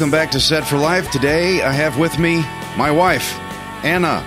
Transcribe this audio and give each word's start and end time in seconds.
Welcome 0.00 0.10
back 0.10 0.30
to 0.30 0.40
Set 0.40 0.64
for 0.64 0.78
Life. 0.78 1.10
Today 1.10 1.62
I 1.62 1.72
have 1.72 1.98
with 1.98 2.18
me 2.18 2.42
my 2.76 2.90
wife, 2.90 3.38
Anna. 3.84 4.24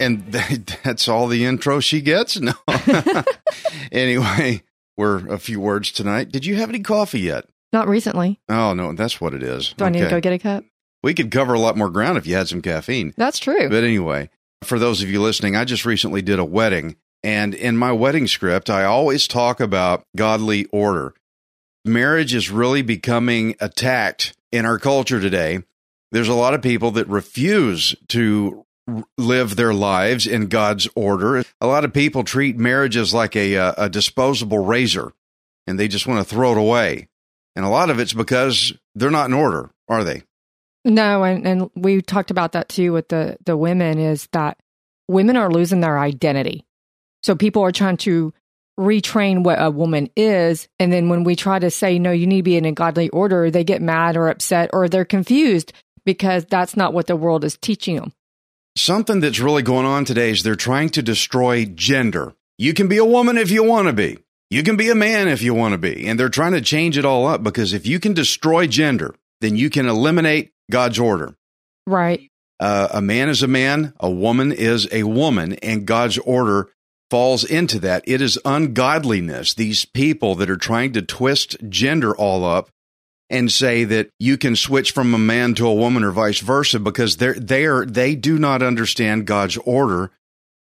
And 0.00 0.26
that's 0.84 1.08
all 1.08 1.26
the 1.26 1.44
intro 1.44 1.80
she 1.80 2.00
gets? 2.00 2.38
No. 2.40 2.54
anyway, 3.92 4.62
we're 4.96 5.28
a 5.28 5.38
few 5.38 5.60
words 5.60 5.92
tonight. 5.92 6.30
Did 6.30 6.46
you 6.46 6.56
have 6.56 6.68
any 6.68 6.80
coffee 6.80 7.20
yet? 7.20 7.46
Not 7.72 7.88
recently. 7.88 8.40
Oh, 8.48 8.72
no, 8.74 8.92
that's 8.94 9.20
what 9.20 9.34
it 9.34 9.42
is. 9.42 9.74
Do 9.76 9.84
I 9.84 9.90
need 9.90 10.00
to 10.00 10.10
go 10.10 10.20
get 10.20 10.32
a 10.32 10.38
cup? 10.38 10.64
We 11.02 11.14
could 11.14 11.30
cover 11.30 11.54
a 11.54 11.60
lot 11.60 11.76
more 11.76 11.90
ground 11.90 12.18
if 12.18 12.26
you 12.26 12.34
had 12.34 12.48
some 12.48 12.62
caffeine. 12.62 13.14
That's 13.16 13.38
true. 13.38 13.68
But 13.68 13.84
anyway, 13.84 14.30
for 14.64 14.78
those 14.78 15.02
of 15.02 15.10
you 15.10 15.20
listening, 15.22 15.54
I 15.54 15.64
just 15.64 15.84
recently 15.84 16.22
did 16.22 16.38
a 16.38 16.44
wedding. 16.44 16.96
And 17.22 17.54
in 17.54 17.76
my 17.76 17.92
wedding 17.92 18.26
script, 18.26 18.70
I 18.70 18.84
always 18.84 19.28
talk 19.28 19.60
about 19.60 20.04
godly 20.16 20.64
order. 20.66 21.14
Marriage 21.84 22.34
is 22.34 22.50
really 22.50 22.82
becoming 22.82 23.54
attacked 23.60 24.36
in 24.50 24.64
our 24.64 24.78
culture 24.78 25.20
today. 25.20 25.62
There's 26.10 26.28
a 26.28 26.34
lot 26.34 26.54
of 26.54 26.62
people 26.62 26.90
that 26.92 27.06
refuse 27.08 27.94
to 28.08 28.64
live 29.16 29.56
their 29.56 29.74
lives 29.74 30.26
in 30.26 30.46
God's 30.46 30.88
order. 30.94 31.44
A 31.60 31.66
lot 31.66 31.84
of 31.84 31.92
people 31.92 32.24
treat 32.24 32.56
marriages 32.56 33.12
like 33.12 33.36
a, 33.36 33.56
uh, 33.56 33.74
a 33.76 33.88
disposable 33.88 34.58
razor 34.58 35.12
and 35.68 35.78
they 35.78 35.86
just 35.86 36.06
want 36.06 36.26
to 36.26 36.34
throw 36.34 36.52
it 36.52 36.58
away. 36.58 37.08
And 37.54 37.64
a 37.64 37.68
lot 37.68 37.90
of 37.90 38.00
it's 38.00 38.14
because 38.14 38.72
they're 38.94 39.10
not 39.10 39.26
in 39.26 39.34
order, 39.34 39.70
are 39.86 40.02
they? 40.02 40.22
No, 40.84 41.22
and, 41.24 41.46
and 41.46 41.70
we 41.74 42.00
talked 42.00 42.30
about 42.30 42.52
that 42.52 42.68
too 42.68 42.92
with 42.92 43.08
the 43.08 43.36
the 43.44 43.56
women 43.56 43.98
is 43.98 44.28
that 44.32 44.58
women 45.08 45.36
are 45.36 45.50
losing 45.50 45.80
their 45.80 45.98
identity. 45.98 46.64
So 47.22 47.34
people 47.34 47.62
are 47.62 47.72
trying 47.72 47.98
to 47.98 48.32
retrain 48.78 49.42
what 49.42 49.60
a 49.60 49.70
woman 49.70 50.08
is, 50.16 50.68
and 50.78 50.92
then 50.92 51.08
when 51.08 51.24
we 51.24 51.36
try 51.36 51.58
to 51.58 51.70
say 51.70 51.98
no, 51.98 52.12
you 52.12 52.26
need 52.26 52.38
to 52.38 52.42
be 52.44 52.56
in 52.56 52.64
a 52.64 52.72
godly 52.72 53.08
order, 53.10 53.50
they 53.50 53.64
get 53.64 53.82
mad 53.82 54.16
or 54.16 54.28
upset 54.28 54.70
or 54.72 54.88
they're 54.88 55.04
confused 55.04 55.72
because 56.06 56.46
that's 56.46 56.76
not 56.76 56.94
what 56.94 57.08
the 57.08 57.16
world 57.16 57.44
is 57.44 57.58
teaching 57.58 57.96
them. 57.96 58.12
Something 58.78 59.18
that's 59.18 59.40
really 59.40 59.62
going 59.62 59.86
on 59.86 60.04
today 60.04 60.30
is 60.30 60.44
they're 60.44 60.54
trying 60.54 60.90
to 60.90 61.02
destroy 61.02 61.64
gender. 61.64 62.34
You 62.58 62.74
can 62.74 62.86
be 62.86 62.98
a 62.98 63.04
woman 63.04 63.36
if 63.36 63.50
you 63.50 63.64
want 63.64 63.88
to 63.88 63.92
be. 63.92 64.18
You 64.50 64.62
can 64.62 64.76
be 64.76 64.88
a 64.88 64.94
man 64.94 65.26
if 65.26 65.42
you 65.42 65.52
want 65.52 65.72
to 65.72 65.78
be. 65.78 66.06
And 66.06 66.18
they're 66.18 66.28
trying 66.28 66.52
to 66.52 66.60
change 66.60 66.96
it 66.96 67.04
all 67.04 67.26
up 67.26 67.42
because 67.42 67.72
if 67.72 67.88
you 67.88 67.98
can 67.98 68.14
destroy 68.14 68.68
gender, 68.68 69.16
then 69.40 69.56
you 69.56 69.68
can 69.68 69.86
eliminate 69.86 70.52
God's 70.70 71.00
order. 71.00 71.34
Right. 71.88 72.30
Uh, 72.60 72.86
a 72.92 73.02
man 73.02 73.28
is 73.28 73.42
a 73.42 73.48
man, 73.48 73.94
a 73.98 74.08
woman 74.08 74.52
is 74.52 74.88
a 74.92 75.02
woman, 75.02 75.54
and 75.54 75.84
God's 75.84 76.18
order 76.18 76.70
falls 77.10 77.42
into 77.42 77.80
that. 77.80 78.04
It 78.06 78.22
is 78.22 78.38
ungodliness. 78.44 79.54
These 79.54 79.86
people 79.86 80.36
that 80.36 80.50
are 80.50 80.56
trying 80.56 80.92
to 80.92 81.02
twist 81.02 81.56
gender 81.68 82.14
all 82.14 82.44
up 82.44 82.70
and 83.30 83.52
say 83.52 83.84
that 83.84 84.10
you 84.18 84.38
can 84.38 84.56
switch 84.56 84.92
from 84.92 85.14
a 85.14 85.18
man 85.18 85.54
to 85.54 85.66
a 85.66 85.74
woman 85.74 86.02
or 86.02 86.10
vice 86.10 86.40
versa 86.40 86.78
because 86.80 87.16
they're 87.18 87.34
they 87.34 87.66
are 87.66 87.84
they 87.84 88.14
do 88.14 88.38
not 88.38 88.62
understand 88.62 89.26
God's 89.26 89.56
order 89.58 90.10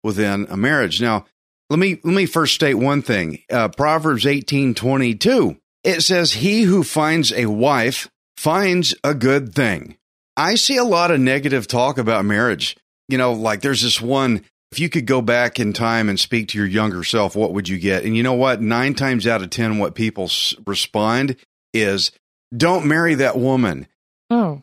within 0.03 0.47
a 0.51 0.57
marriage. 0.57 1.01
Now, 1.01 1.27
let 1.71 1.79
me 1.79 1.99
let 2.05 2.15
me 2.15 2.27
first 2.27 2.55
state 2.55 2.75
one 2.75 3.03
thing. 3.03 3.43
Uh, 3.51 3.69
Proverbs 3.69 4.27
eighteen 4.27 4.75
twenty 4.75 5.15
two. 5.15 5.57
It 5.85 6.03
says, 6.03 6.35
"He 6.35 6.63
who 6.63 6.83
finds 6.83 7.33
a 7.33 7.47
wife 7.47 8.09
finds 8.37 8.95
a 9.03 9.15
good 9.15 9.55
thing." 9.55 9.97
I 10.37 10.55
see 10.55 10.77
a 10.77 10.85
lot 10.85 11.11
of 11.11 11.21
negative 11.21 11.67
talk 11.67 11.99
about 11.99 12.25
marriage. 12.25 12.77
You 13.09 13.19
know, 13.19 13.33
like 13.33 13.61
there's 13.61 13.83
this 13.83 14.01
one. 14.01 14.45
If 14.71 14.81
you 14.81 14.89
could 14.89 15.05
go 15.05 15.21
back 15.21 15.61
in 15.61 15.75
time 15.75 16.09
and 16.09 16.19
speak 16.19 16.49
to 16.49 16.59
your 16.59 16.67
younger 16.67 17.05
self, 17.05 17.37
what 17.37 17.53
would 17.53 17.69
you 17.69 17.79
get? 17.79 18.05
And 18.05 18.17
you 18.17 18.23
know 18.23 18.33
what? 18.33 18.63
Nine 18.63 18.95
times 18.95 19.27
out 19.27 19.43
of 19.43 19.51
ten, 19.51 19.77
what 19.77 19.95
people 19.95 20.25
s- 20.25 20.55
respond 20.67 21.37
is, 21.75 22.11
"Don't 22.57 22.87
marry 22.87 23.15
that 23.17 23.39
woman." 23.39 23.87
Oh. 24.31 24.63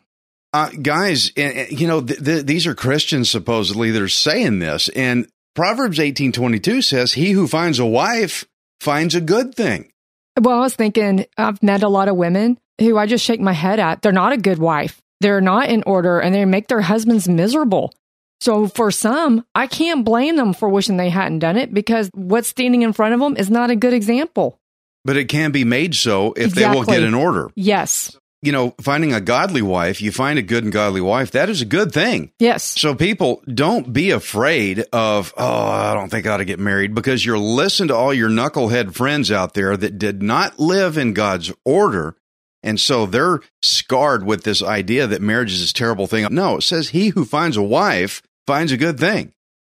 uh, 0.53 0.69
guys, 0.81 1.31
and, 1.38 1.53
and, 1.53 1.79
you 1.79 1.88
know, 1.88 2.01
th- 2.01 2.23
th- 2.23 2.45
these 2.45 2.66
are 2.66 2.73
Christians 2.73 3.29
supposedly 3.29 3.91
that 3.91 4.01
are 4.01 4.07
saying 4.07 4.59
this. 4.59 4.89
And 4.89 5.27
Proverbs 5.55 5.99
eighteen 5.99 6.31
twenty 6.31 6.59
two 6.59 6.81
says, 6.81 7.13
He 7.13 7.31
who 7.31 7.47
finds 7.47 7.79
a 7.79 7.85
wife 7.85 8.45
finds 8.79 9.13
a 9.13 9.22
good 9.22 9.53
thing. 9.55 9.91
Well, 10.39 10.57
I 10.57 10.61
was 10.61 10.75
thinking 10.75 11.25
I've 11.38 11.61
met 11.61 11.83
a 11.83 11.89
lot 11.89 12.07
of 12.07 12.16
women 12.16 12.57
who 12.79 12.97
I 12.97 13.05
just 13.05 13.25
shake 13.25 13.41
my 13.41 13.51
head 13.53 13.79
at. 13.79 14.01
They're 14.01 14.11
not 14.11 14.31
a 14.31 14.38
good 14.38 14.57
wife. 14.57 15.01
They're 15.19 15.41
not 15.41 15.67
in 15.69 15.83
order 15.85 16.19
and 16.19 16.33
they 16.33 16.45
make 16.45 16.67
their 16.67 16.81
husbands 16.81 17.28
miserable. 17.28 17.94
So 18.39 18.67
for 18.67 18.89
some, 18.89 19.45
I 19.53 19.67
can't 19.67 20.05
blame 20.05 20.38
them 20.38 20.53
for 20.53 20.69
wishing 20.69 20.95
they 20.95 21.09
hadn't 21.09 21.39
done 21.39 21.57
it 21.57 21.73
because 21.73 22.09
what's 22.13 22.47
standing 22.47 22.83
in 22.83 22.94
front 22.94 23.13
of 23.13 23.19
them 23.19 23.35
is 23.35 23.49
not 23.49 23.69
a 23.69 23.75
good 23.75 23.94
example. 23.94 24.59
But 25.05 25.17
it 25.17 25.25
can 25.25 25.51
be 25.51 25.63
made 25.63 25.95
so 25.95 26.33
if 26.33 26.51
they 26.51 26.67
will 26.67 26.83
get 26.83 27.03
in 27.03 27.13
order. 27.13 27.49
Yes. 27.55 28.17
You 28.41 28.53
know, 28.53 28.73
finding 28.81 29.13
a 29.13 29.19
godly 29.19 29.61
wife, 29.61 30.01
you 30.01 30.11
find 30.11 30.39
a 30.39 30.41
good 30.41 30.63
and 30.63 30.71
godly 30.71 31.01
wife, 31.01 31.31
that 31.31 31.49
is 31.49 31.61
a 31.61 31.65
good 31.65 31.91
thing. 31.91 32.31
Yes. 32.39 32.63
So 32.63 32.95
people 32.95 33.41
don't 33.53 33.91
be 33.91 34.11
afraid 34.11 34.85
of, 34.93 35.33
oh, 35.37 35.67
I 35.67 35.93
don't 35.93 36.09
think 36.09 36.25
I 36.25 36.31
ought 36.31 36.37
to 36.37 36.45
get 36.45 36.59
married 36.59 36.95
because 36.95 37.25
you're 37.25 37.37
listening 37.37 37.89
to 37.89 37.95
all 37.95 38.13
your 38.13 38.29
knucklehead 38.29 38.93
friends 38.93 39.29
out 39.29 39.55
there 39.55 39.75
that 39.75 39.97
did 39.97 40.21
not 40.21 40.57
live 40.57 40.97
in 40.97 41.13
God's 41.13 41.51
order. 41.66 42.16
And 42.63 42.79
so 42.79 43.05
they're 43.05 43.39
scarred 43.61 44.25
with 44.25 44.43
this 44.43 44.61
idea 44.61 45.07
that 45.07 45.21
marriage 45.21 45.51
is 45.51 45.61
this 45.61 45.73
terrible 45.73 46.07
thing. 46.07 46.27
No, 46.33 46.57
it 46.57 46.63
says 46.63 46.89
he 46.89 47.09
who 47.09 47.25
finds 47.25 47.57
a 47.57 47.63
wife 47.63 48.21
finds 48.47 48.71
a 48.71 48.77
good 48.77 48.99
thing. 48.99 49.33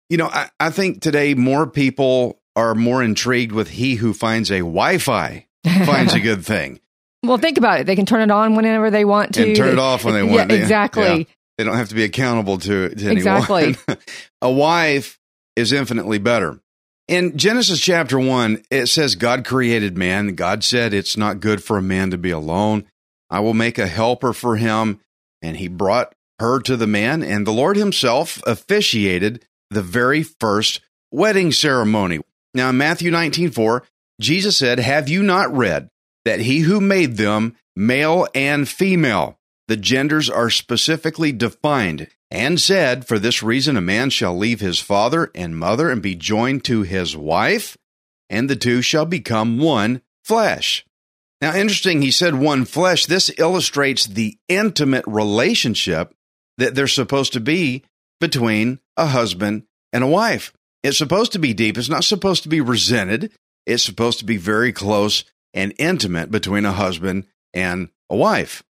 You 0.09 0.17
know, 0.17 0.27
I, 0.27 0.49
I 0.59 0.69
think 0.71 1.01
today 1.01 1.33
more 1.35 1.67
people 1.67 2.40
are 2.55 2.75
more 2.75 3.01
intrigued 3.03 3.51
with 3.51 3.69
he 3.69 3.95
who 3.95 4.13
finds 4.13 4.49
a 4.51 4.59
Wi 4.59 4.97
Fi 4.97 5.47
finds 5.85 6.13
a 6.13 6.19
good 6.21 6.45
thing 6.45 6.79
well, 7.23 7.37
think 7.37 7.57
about 7.57 7.79
it. 7.79 7.85
They 7.85 7.95
can 7.95 8.05
turn 8.05 8.21
it 8.21 8.31
on 8.31 8.55
whenever 8.55 8.89
they 8.89 9.05
want 9.05 9.35
to. 9.35 9.47
and 9.47 9.55
turn 9.55 9.69
it 9.69 9.79
off 9.79 10.03
when 10.03 10.13
they 10.13 10.23
want. 10.23 10.31
Yeah, 10.51 10.57
exactly. 10.57 11.03
yeah. 11.03 11.23
They 11.57 11.63
don't 11.63 11.75
have 11.75 11.89
to 11.89 11.95
be 11.95 12.03
accountable 12.03 12.57
to, 12.59 12.89
to 12.89 13.05
anyone. 13.05 13.17
Exactly. 13.17 13.75
a 14.41 14.51
wife 14.51 15.19
is 15.55 15.71
infinitely 15.71 16.17
better. 16.17 16.59
In 17.07 17.37
Genesis 17.37 17.79
chapter 17.79 18.17
1, 18.17 18.63
it 18.71 18.87
says 18.87 19.15
God 19.15 19.45
created 19.45 19.97
man. 19.97 20.33
God 20.35 20.63
said 20.63 20.93
it's 20.93 21.17
not 21.17 21.41
good 21.41 21.63
for 21.63 21.77
a 21.77 21.81
man 21.81 22.09
to 22.11 22.17
be 22.17 22.31
alone. 22.31 22.85
I 23.29 23.41
will 23.41 23.53
make 23.53 23.77
a 23.77 23.87
helper 23.87 24.33
for 24.33 24.55
him. 24.55 24.99
And 25.41 25.57
he 25.57 25.67
brought 25.67 26.13
her 26.39 26.59
to 26.61 26.77
the 26.77 26.87
man, 26.87 27.23
and 27.23 27.45
the 27.45 27.51
Lord 27.51 27.75
himself 27.75 28.41
officiated 28.47 29.45
the 29.69 29.81
very 29.81 30.23
first 30.23 30.81
wedding 31.11 31.51
ceremony. 31.51 32.19
Now, 32.53 32.69
in 32.69 32.77
Matthew 32.77 33.11
19 33.11 33.51
4, 33.51 33.83
Jesus 34.19 34.57
said, 34.57 34.79
Have 34.79 35.09
you 35.09 35.23
not 35.23 35.55
read 35.55 35.89
that 36.25 36.41
he 36.41 36.59
who 36.59 36.79
made 36.79 37.17
them, 37.17 37.55
male 37.75 38.27
and 38.35 38.67
female, 38.67 39.39
the 39.67 39.77
genders 39.77 40.29
are 40.29 40.49
specifically 40.49 41.31
defined, 41.31 42.07
and 42.29 42.59
said, 42.59 43.07
For 43.07 43.17
this 43.17 43.41
reason, 43.41 43.77
a 43.77 43.81
man 43.81 44.09
shall 44.09 44.37
leave 44.37 44.59
his 44.59 44.79
father 44.79 45.31
and 45.33 45.57
mother 45.57 45.89
and 45.89 46.01
be 46.01 46.15
joined 46.15 46.63
to 46.65 46.83
his 46.83 47.15
wife, 47.15 47.77
and 48.29 48.49
the 48.49 48.55
two 48.55 48.81
shall 48.81 49.05
become 49.05 49.59
one 49.59 50.01
flesh. 50.23 50.85
Now, 51.41 51.55
interesting, 51.55 52.01
he 52.01 52.11
said 52.11 52.35
one 52.35 52.65
flesh. 52.65 53.05
This 53.07 53.31
illustrates 53.37 54.05
the 54.05 54.37
intimate 54.47 55.05
relationship 55.07 56.13
that 56.57 56.75
there's 56.75 56.93
supposed 56.93 57.33
to 57.33 57.39
be 57.39 57.83
between 58.19 58.79
a 58.95 59.07
husband 59.07 59.63
and 59.91 60.03
a 60.03 60.07
wife. 60.07 60.53
It's 60.83 60.97
supposed 60.97 61.33
to 61.33 61.39
be 61.39 61.53
deep. 61.53 61.77
It's 61.77 61.89
not 61.89 62.03
supposed 62.03 62.43
to 62.43 62.49
be 62.49 62.61
resented. 62.61 63.31
It's 63.65 63.83
supposed 63.83 64.19
to 64.19 64.25
be 64.25 64.37
very 64.37 64.71
close 64.73 65.23
and 65.53 65.73
intimate 65.77 66.31
between 66.31 66.65
a 66.65 66.71
husband 66.71 67.25
and 67.53 67.89
a 68.09 68.15
wife. 68.15 68.63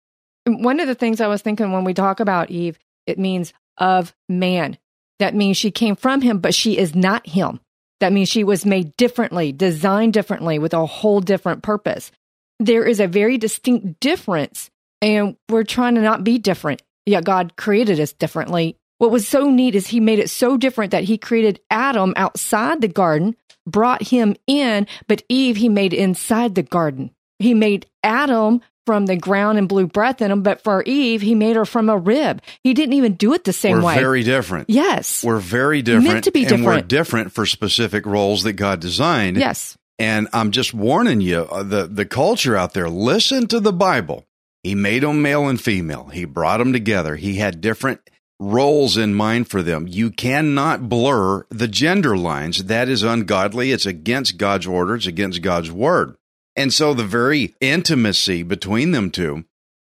One 0.47 0.81
of 0.81 0.87
the 0.87 0.95
things 0.95 1.21
I 1.21 1.27
was 1.27 1.43
thinking 1.43 1.73
when 1.73 1.85
we 1.85 1.93
talk 1.93 2.21
about 2.21 2.51
Eve, 2.51 2.79
it 3.07 3.19
means 3.19 3.53
of 3.77 4.15
man. 4.29 4.79
That 5.19 5.35
means 5.35 5.57
she 5.57 5.71
came 5.71 5.97
from 5.97 6.23
him, 6.23 6.39
but 6.39 6.55
she 6.55 6.79
is 6.79 6.95
not 6.95 7.27
him. 7.27 7.61
That 8.01 8.13
means 8.13 8.29
she 8.29 8.45
was 8.45 8.65
made 8.65 8.97
differently, 8.97 9.53
designed 9.53 10.15
differently 10.15 10.59
with 10.59 10.73
a 10.73 10.87
whole 10.87 11.21
different 11.21 11.63
purpose. 11.63 12.13
There 12.61 12.85
is 12.85 13.01
a 13.01 13.09
very 13.09 13.37
distinct 13.37 14.01
difference, 14.01 14.71
and 15.03 15.37
we're 15.49 15.65
trying 15.65 15.97
to 15.97 16.01
not 16.01 16.25
be 16.25 16.39
different. 16.39 16.83
Yet 17.07 17.25
God 17.25 17.57
created 17.57 17.99
us 18.01 18.13
differently. 18.13 18.77
What 18.99 19.11
was 19.11 19.27
so 19.27 19.51
neat 19.51 19.75
is 19.75 19.89
He 19.89 20.01
made 20.01 20.19
it 20.19 20.31
so 20.31 20.57
different 20.57 20.91
that 20.93 21.05
He 21.05 21.19
created 21.19 21.61
Adam 21.71 22.13
outside 22.17 22.81
the 22.81 22.89
garden, 22.89 23.37
brought 23.67 24.03
him 24.03 24.35
in, 24.47 24.87
but 25.07 25.23
Eve 25.29 25.57
He 25.57 25.69
made 25.69 25.93
inside 25.93 26.55
the 26.55 26.63
garden. 26.63 27.11
He 27.39 27.55
made 27.55 27.87
Adam 28.03 28.61
from 28.87 29.05
the 29.07 29.17
ground 29.17 29.59
and 29.59 29.69
blew 29.69 29.87
breath 29.87 30.23
in 30.23 30.31
him, 30.31 30.43
but 30.43 30.65
for 30.65 30.83
Eve, 30.85 31.21
he 31.21 31.35
made 31.35 31.57
her 31.57 31.67
from 31.67 31.91
a 31.91 31.99
rib. 31.99 32.41
He 32.65 32.73
didn't 32.73 32.95
even 32.95 33.15
do 33.17 33.35
it 33.35 33.45
the 33.45 33.53
same 33.53 33.77
we're 33.77 33.85
way. 33.85 33.95
very 33.97 34.23
different. 34.23 34.71
yes. 34.71 35.23
We're 35.23 35.39
very 35.41 35.83
different. 35.83 36.07
Meant 36.09 36.25
to 36.25 36.31
be 36.31 36.45
And 36.47 36.65
we're 36.65 36.73
different. 36.77 36.89
different 36.89 37.33
for 37.33 37.45
specific 37.45 38.07
roles 38.07 38.45
that 38.45 38.55
God 38.55 38.81
designed. 38.81 39.37
yes. 39.37 39.77
And 39.99 40.29
I'm 40.33 40.53
just 40.53 40.73
warning 40.73 41.21
you, 41.21 41.41
uh, 41.41 41.65
the, 41.65 41.87
the 41.87 42.07
culture 42.07 42.57
out 42.57 42.73
there, 42.73 42.89
listen 42.89 43.47
to 43.49 43.61
the 43.61 43.75
Bible. 43.75 44.25
He 44.63 44.75
made 44.75 45.03
them 45.03 45.21
male 45.21 45.49
and 45.49 45.61
female. 45.61 46.07
He 46.07 46.25
brought 46.25 46.57
them 46.57 46.73
together. 46.73 47.15
He 47.17 47.35
had 47.35 47.61
different 47.61 48.01
roles 48.41 48.97
in 48.97 49.15
mind 49.15 49.49
for 49.49 49.63
them. 49.63 49.87
You 49.89 50.11
cannot 50.11 50.89
blur 50.89 51.45
the 51.51 51.69
gender 51.69 52.17
lines. 52.17 52.65
That 52.65 52.89
is 52.89 53.03
ungodly. 53.03 53.73
It's 53.73 53.87
against 53.87 54.39
God's 54.39 54.67
order. 54.67 54.97
It's 54.97 55.07
against 55.07 55.43
God's 55.43 55.71
word. 55.71 56.17
And 56.55 56.73
so 56.73 56.95
the 56.95 57.05
very 57.05 57.55
intimacy 57.61 58.43
between 58.43 58.93
them 58.93 59.11
two, 59.11 59.45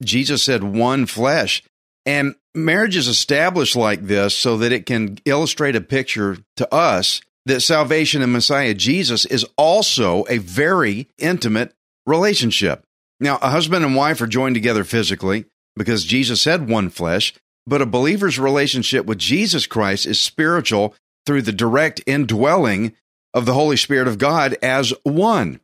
Jesus 0.03 0.43
said 0.43 0.63
one 0.63 1.07
flesh. 1.07 1.63
And 2.07 2.35
marriage 2.55 2.97
is 2.97 3.09
established 3.09 3.77
like 3.77 4.03
this 4.03 4.37
so 4.37 4.59
that 4.59 4.73
it 4.73 4.87
can 4.87 5.19
illustrate 5.25 5.77
a 5.77 5.81
picture 5.81 6.39
to 6.57 6.75
us 6.75 7.21
that 7.47 7.61
salvation 7.61 8.23
in 8.23 8.33
Messiah 8.33 8.75
Jesus 8.75 9.27
is 9.27 9.47
also 9.57 10.25
a 10.29 10.39
very 10.39 11.09
intimate 11.19 11.75
relationship. 12.07 12.85
Now, 13.21 13.39
a 13.43 13.51
husband 13.51 13.85
and 13.85 13.95
wife 13.95 14.21
are 14.21 14.27
joined 14.27 14.55
together 14.55 14.85
physically 14.85 15.47
because 15.77 16.05
Jesus 16.05 16.41
said 16.41 16.69
one 16.69 16.91
flesh, 16.91 17.35
but 17.67 17.83
a 17.83 17.87
believer's 17.87 18.39
relationship 18.39 19.07
with 19.07 19.19
Jesus 19.19 19.67
Christ 19.67 20.07
is 20.07 20.21
spiritual 20.21 20.95
through 21.27 21.43
the 21.43 21.53
direct 21.53 22.01
indwelling 22.07 22.95
of 23.33 23.47
the 23.47 23.55
Holy 23.55 23.77
Spirit 23.77 24.09
of 24.09 24.19
God 24.19 24.57
as 24.63 24.93
one. 25.03 25.61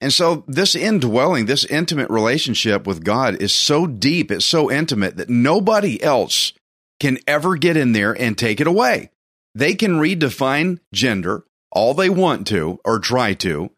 And 0.00 0.12
so, 0.12 0.44
this 0.48 0.74
indwelling, 0.74 1.46
this 1.46 1.64
intimate 1.64 2.10
relationship 2.10 2.86
with 2.86 3.04
God 3.04 3.40
is 3.40 3.52
so 3.54 3.86
deep, 3.86 4.32
it's 4.32 4.44
so 4.44 4.70
intimate 4.70 5.16
that 5.16 5.28
nobody 5.30 6.02
else 6.02 6.52
can 6.98 7.18
ever 7.26 7.56
get 7.56 7.76
in 7.76 7.92
there 7.92 8.12
and 8.12 8.36
take 8.36 8.60
it 8.60 8.66
away. 8.66 9.10
They 9.54 9.74
can 9.74 10.00
redefine 10.00 10.80
gender 10.92 11.44
all 11.70 11.94
they 11.94 12.10
want 12.10 12.46
to 12.48 12.80
or 12.84 12.98
try 12.98 13.34
to. 13.34 13.70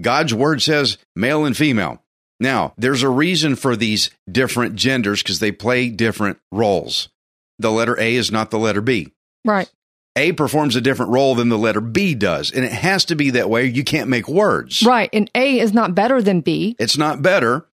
God's 0.00 0.34
word 0.34 0.62
says 0.62 0.98
male 1.14 1.44
and 1.44 1.56
female. 1.56 2.02
Now, 2.40 2.72
there's 2.78 3.02
a 3.02 3.08
reason 3.08 3.54
for 3.54 3.76
these 3.76 4.10
different 4.30 4.74
genders 4.74 5.22
because 5.22 5.38
they 5.38 5.52
play 5.52 5.90
different 5.90 6.38
roles. 6.50 7.10
The 7.58 7.70
letter 7.70 7.98
A 8.00 8.14
is 8.16 8.32
not 8.32 8.50
the 8.50 8.58
letter 8.58 8.80
B. 8.80 9.12
Right. 9.44 9.70
A 10.16 10.32
performs 10.32 10.74
a 10.74 10.80
different 10.80 11.12
role 11.12 11.34
than 11.34 11.50
the 11.50 11.58
letter 11.58 11.80
B 11.80 12.14
does, 12.14 12.50
and 12.50 12.64
it 12.64 12.72
has 12.72 13.04
to 13.06 13.14
be 13.14 13.30
that 13.30 13.48
way. 13.50 13.66
You 13.66 13.84
can't 13.84 14.08
make 14.08 14.26
words. 14.28 14.82
Right. 14.82 15.10
And 15.12 15.30
A 15.34 15.60
is 15.60 15.72
not 15.72 15.94
better 15.94 16.20
than 16.22 16.40
B. 16.40 16.74
It's 16.80 16.96
not 16.98 17.22
better. 17.22 17.66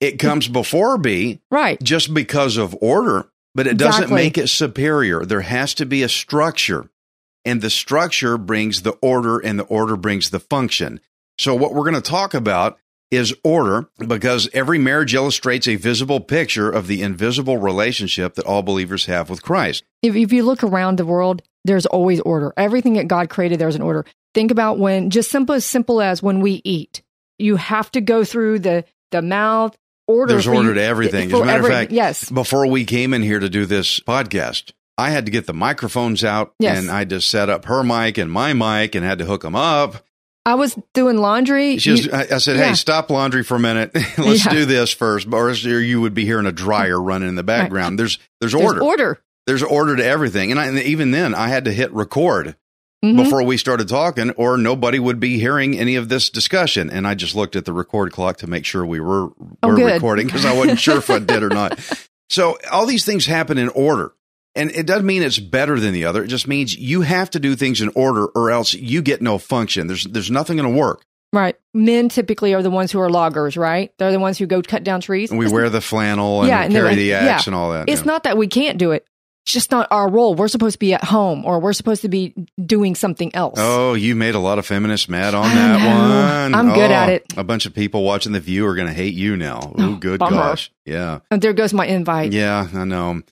It 0.00 0.18
comes 0.18 0.48
before 0.48 0.98
B 0.98 1.40
Right. 1.50 1.80
just 1.82 2.12
because 2.12 2.56
of 2.56 2.76
order, 2.80 3.28
but 3.54 3.66
it 3.66 3.76
doesn't 3.76 4.04
Exactly. 4.04 4.22
make 4.24 4.36
it 4.38 4.48
superior. 4.48 5.24
There 5.24 5.42
has 5.42 5.74
to 5.74 5.86
be 5.86 6.02
a 6.02 6.08
structure, 6.08 6.90
and 7.44 7.60
the 7.62 7.70
structure 7.70 8.36
brings 8.36 8.82
the 8.82 8.92
order, 9.02 9.38
and 9.38 9.58
the 9.58 9.64
order 9.64 9.96
brings 9.96 10.30
the 10.30 10.40
function. 10.40 11.00
So, 11.38 11.54
what 11.54 11.72
we're 11.72 11.84
going 11.88 11.94
to 11.94 12.00
talk 12.00 12.34
about 12.34 12.78
is 13.10 13.34
order 13.44 13.88
because 13.98 14.48
every 14.52 14.78
marriage 14.78 15.14
illustrates 15.14 15.68
a 15.68 15.76
visible 15.76 16.20
picture 16.20 16.70
of 16.70 16.86
the 16.86 17.02
invisible 17.02 17.56
relationship 17.58 18.34
that 18.34 18.44
all 18.46 18.62
believers 18.62 19.06
have 19.06 19.30
with 19.30 19.42
Christ. 19.42 19.84
If, 20.02 20.16
if 20.16 20.32
you 20.32 20.42
look 20.42 20.64
around 20.64 20.96
the 20.98 21.06
world, 21.06 21.42
there's 21.64 21.86
always 21.86 22.20
order. 22.20 22.52
Everything 22.56 22.94
that 22.94 23.08
God 23.08 23.28
created, 23.28 23.58
there's 23.58 23.76
an 23.76 23.82
order. 23.82 24.04
Think 24.34 24.50
about 24.50 24.78
when, 24.78 25.10
just 25.10 25.30
simple 25.30 25.54
as 25.54 25.64
simple 25.64 26.00
as 26.02 26.22
when 26.22 26.40
we 26.40 26.60
eat, 26.64 27.02
you 27.38 27.56
have 27.56 27.90
to 27.92 28.00
go 28.00 28.24
through 28.24 28.60
the 28.60 28.84
the 29.12 29.22
mouth 29.22 29.76
order. 30.08 30.32
There's 30.32 30.44
for 30.46 30.52
you- 30.52 30.58
order 30.58 30.74
to 30.74 30.82
everything. 30.82 31.32
As 31.32 31.40
a 31.40 31.44
matter 31.44 31.62
of 31.62 31.68
fact, 31.68 31.92
yes, 31.92 32.28
before 32.30 32.66
we 32.66 32.84
came 32.84 33.14
in 33.14 33.22
here 33.22 33.38
to 33.38 33.48
do 33.48 33.66
this 33.66 34.00
podcast, 34.00 34.72
I 34.98 35.10
had 35.10 35.26
to 35.26 35.30
get 35.32 35.46
the 35.46 35.54
microphones 35.54 36.24
out 36.24 36.54
Yes. 36.58 36.78
and 36.78 36.90
I 36.90 37.04
just 37.04 37.28
set 37.30 37.48
up 37.50 37.66
her 37.66 37.82
mic 37.84 38.18
and 38.18 38.30
my 38.32 38.52
mic 38.52 38.94
and 38.94 39.04
had 39.04 39.18
to 39.18 39.24
hook 39.26 39.42
them 39.42 39.54
up. 39.54 40.04
I 40.46 40.54
was 40.54 40.78
doing 40.94 41.18
laundry. 41.18 41.76
She 41.78 41.90
was, 41.90 42.06
You- 42.06 42.12
I, 42.12 42.38
said, 42.38 42.56
yeah. 42.56 42.68
"Hey, 42.68 42.74
stop 42.74 43.10
laundry 43.10 43.42
for 43.42 43.56
a 43.56 43.60
minute. 43.60 43.90
Let's 44.18 44.46
Yeah. 44.46 44.52
do 44.52 44.64
this 44.64 44.92
first, 44.92 45.26
or 45.32 45.80
you 45.80 46.00
would 46.00 46.14
be 46.14 46.24
hearing 46.24 46.46
a 46.46 46.52
dryer 46.52 47.00
running 47.02 47.28
in 47.28 47.34
the 47.34 47.42
background." 47.42 47.98
There's 47.98 48.18
there's 48.40 48.52
there's 48.52 48.64
order. 48.64 48.82
order. 48.82 49.18
There's 49.46 49.62
order 49.62 49.96
to 49.96 50.04
everything, 50.04 50.50
and, 50.52 50.58
I, 50.58 50.66
and 50.66 50.78
even 50.78 51.10
then, 51.10 51.34
I 51.34 51.48
had 51.48 51.66
to 51.66 51.72
hit 51.72 51.92
record 51.92 52.56
Mhm. 53.04 53.16
before 53.16 53.42
we 53.44 53.56
started 53.56 53.88
talking, 53.88 54.30
or 54.30 54.56
nobody 54.56 54.98
would 54.98 55.20
be 55.20 55.38
hearing 55.38 55.78
any 55.78 55.94
of 55.96 56.08
this 56.08 56.30
discussion. 56.30 56.90
And 56.90 57.06
I 57.06 57.14
just 57.14 57.34
looked 57.36 57.54
at 57.56 57.64
the 57.64 57.72
record 57.72 58.10
clock 58.12 58.38
to 58.38 58.46
make 58.46 58.64
sure 58.64 58.84
we 58.86 58.98
were 59.00 59.28
Oh, 59.62 59.68
were 59.68 59.74
good. 59.76 59.92
recording 59.94 60.26
because 60.26 60.44
I 60.44 60.52
wasn't 60.52 60.80
sure 60.80 60.96
if 60.98 61.10
I 61.10 61.18
did 61.18 61.42
or 61.42 61.48
not. 61.50 61.78
So 62.28 62.58
all 62.72 62.86
these 62.86 63.04
things 63.04 63.24
happen 63.24 63.56
in 63.56 63.68
order. 63.68 64.10
And 64.56 64.70
it 64.70 64.86
doesn't 64.86 65.06
mean 65.06 65.22
it's 65.22 65.38
better 65.38 65.78
than 65.78 65.92
the 65.92 66.06
other. 66.06 66.24
It 66.24 66.28
just 66.28 66.48
means 66.48 66.74
you 66.76 67.02
have 67.02 67.30
to 67.30 67.38
do 67.40 67.54
things 67.56 67.80
in 67.80 67.90
order 67.94 68.26
or 68.26 68.50
else 68.50 68.74
you 68.74 69.02
get 69.02 69.20
no 69.22 69.38
function. 69.38 69.86
There's 69.86 70.04
there's 70.04 70.30
nothing 70.30 70.56
going 70.56 70.72
to 70.72 70.78
work. 70.78 71.04
Right. 71.32 71.56
Men 71.74 72.08
typically 72.08 72.54
are 72.54 72.62
the 72.62 72.70
ones 72.70 72.90
who 72.92 73.00
are 73.00 73.10
loggers, 73.10 73.56
right? 73.56 73.92
They're 73.98 74.12
the 74.12 74.18
ones 74.20 74.38
who 74.38 74.46
go 74.46 74.62
cut 74.62 74.84
down 74.84 75.00
trees. 75.00 75.30
And 75.30 75.38
we 75.38 75.46
It's- 75.46 75.52
wear 75.54 75.68
the 75.68 75.80
flannel 75.80 76.40
and 76.40 76.48
Yeah, 76.48 76.62
and 76.62 76.72
carry 76.72 76.94
the 76.94 77.12
axe 77.14 77.46
yeah. 77.46 77.50
and 77.50 77.54
all 77.54 77.72
that. 77.72 77.88
It's 77.88 78.00
yeah. 78.02 78.06
not 78.06 78.22
that 78.22 78.38
we 78.38 78.46
can't 78.46 78.78
do 78.78 78.92
it. 78.92 79.04
It's 79.44 79.52
just 79.52 79.70
not 79.70 79.86
our 79.92 80.08
role. 80.10 80.34
We're 80.34 80.48
supposed 80.48 80.74
to 80.74 80.78
be 80.80 80.92
at 80.94 81.04
home 81.04 81.44
or 81.44 81.60
we're 81.60 81.72
supposed 81.72 82.02
to 82.02 82.08
be 82.08 82.34
doing 82.64 82.94
something 82.96 83.32
else. 83.34 83.58
Oh, 83.62 83.94
you 83.94 84.16
made 84.16 84.34
a 84.34 84.40
lot 84.40 84.58
of 84.58 84.66
feminists 84.66 85.08
mad 85.08 85.34
on 85.34 85.44
I 85.44 85.54
that 85.54 85.78
know. 85.80 86.50
one. 86.50 86.54
I'm 86.54 86.74
good 86.74 86.90
oh, 86.90 86.94
at 86.94 87.08
Oh, 87.08 87.12
it. 87.12 87.24
A 87.36 87.44
bunch 87.44 87.64
of 87.66 87.72
people 87.74 88.02
watching 88.02 88.32
The 88.32 88.40
View 88.40 88.66
are 88.66 88.74
going 88.74 88.88
to 88.88 88.94
hate 88.94 89.14
you 89.14 89.36
now. 89.36 89.60
Oh, 89.62 89.74
Oh, 89.78 89.94
good 90.00 90.18
bummer. 90.18 90.36
gosh. 90.36 90.72
Yeah. 90.84 91.20
And 91.30 91.40
there 91.42 91.52
goes 91.52 91.72
my 91.72 91.86
invite. 91.86 92.32
Yeah, 92.32 92.66
I 92.74 92.84
know. 92.84 93.22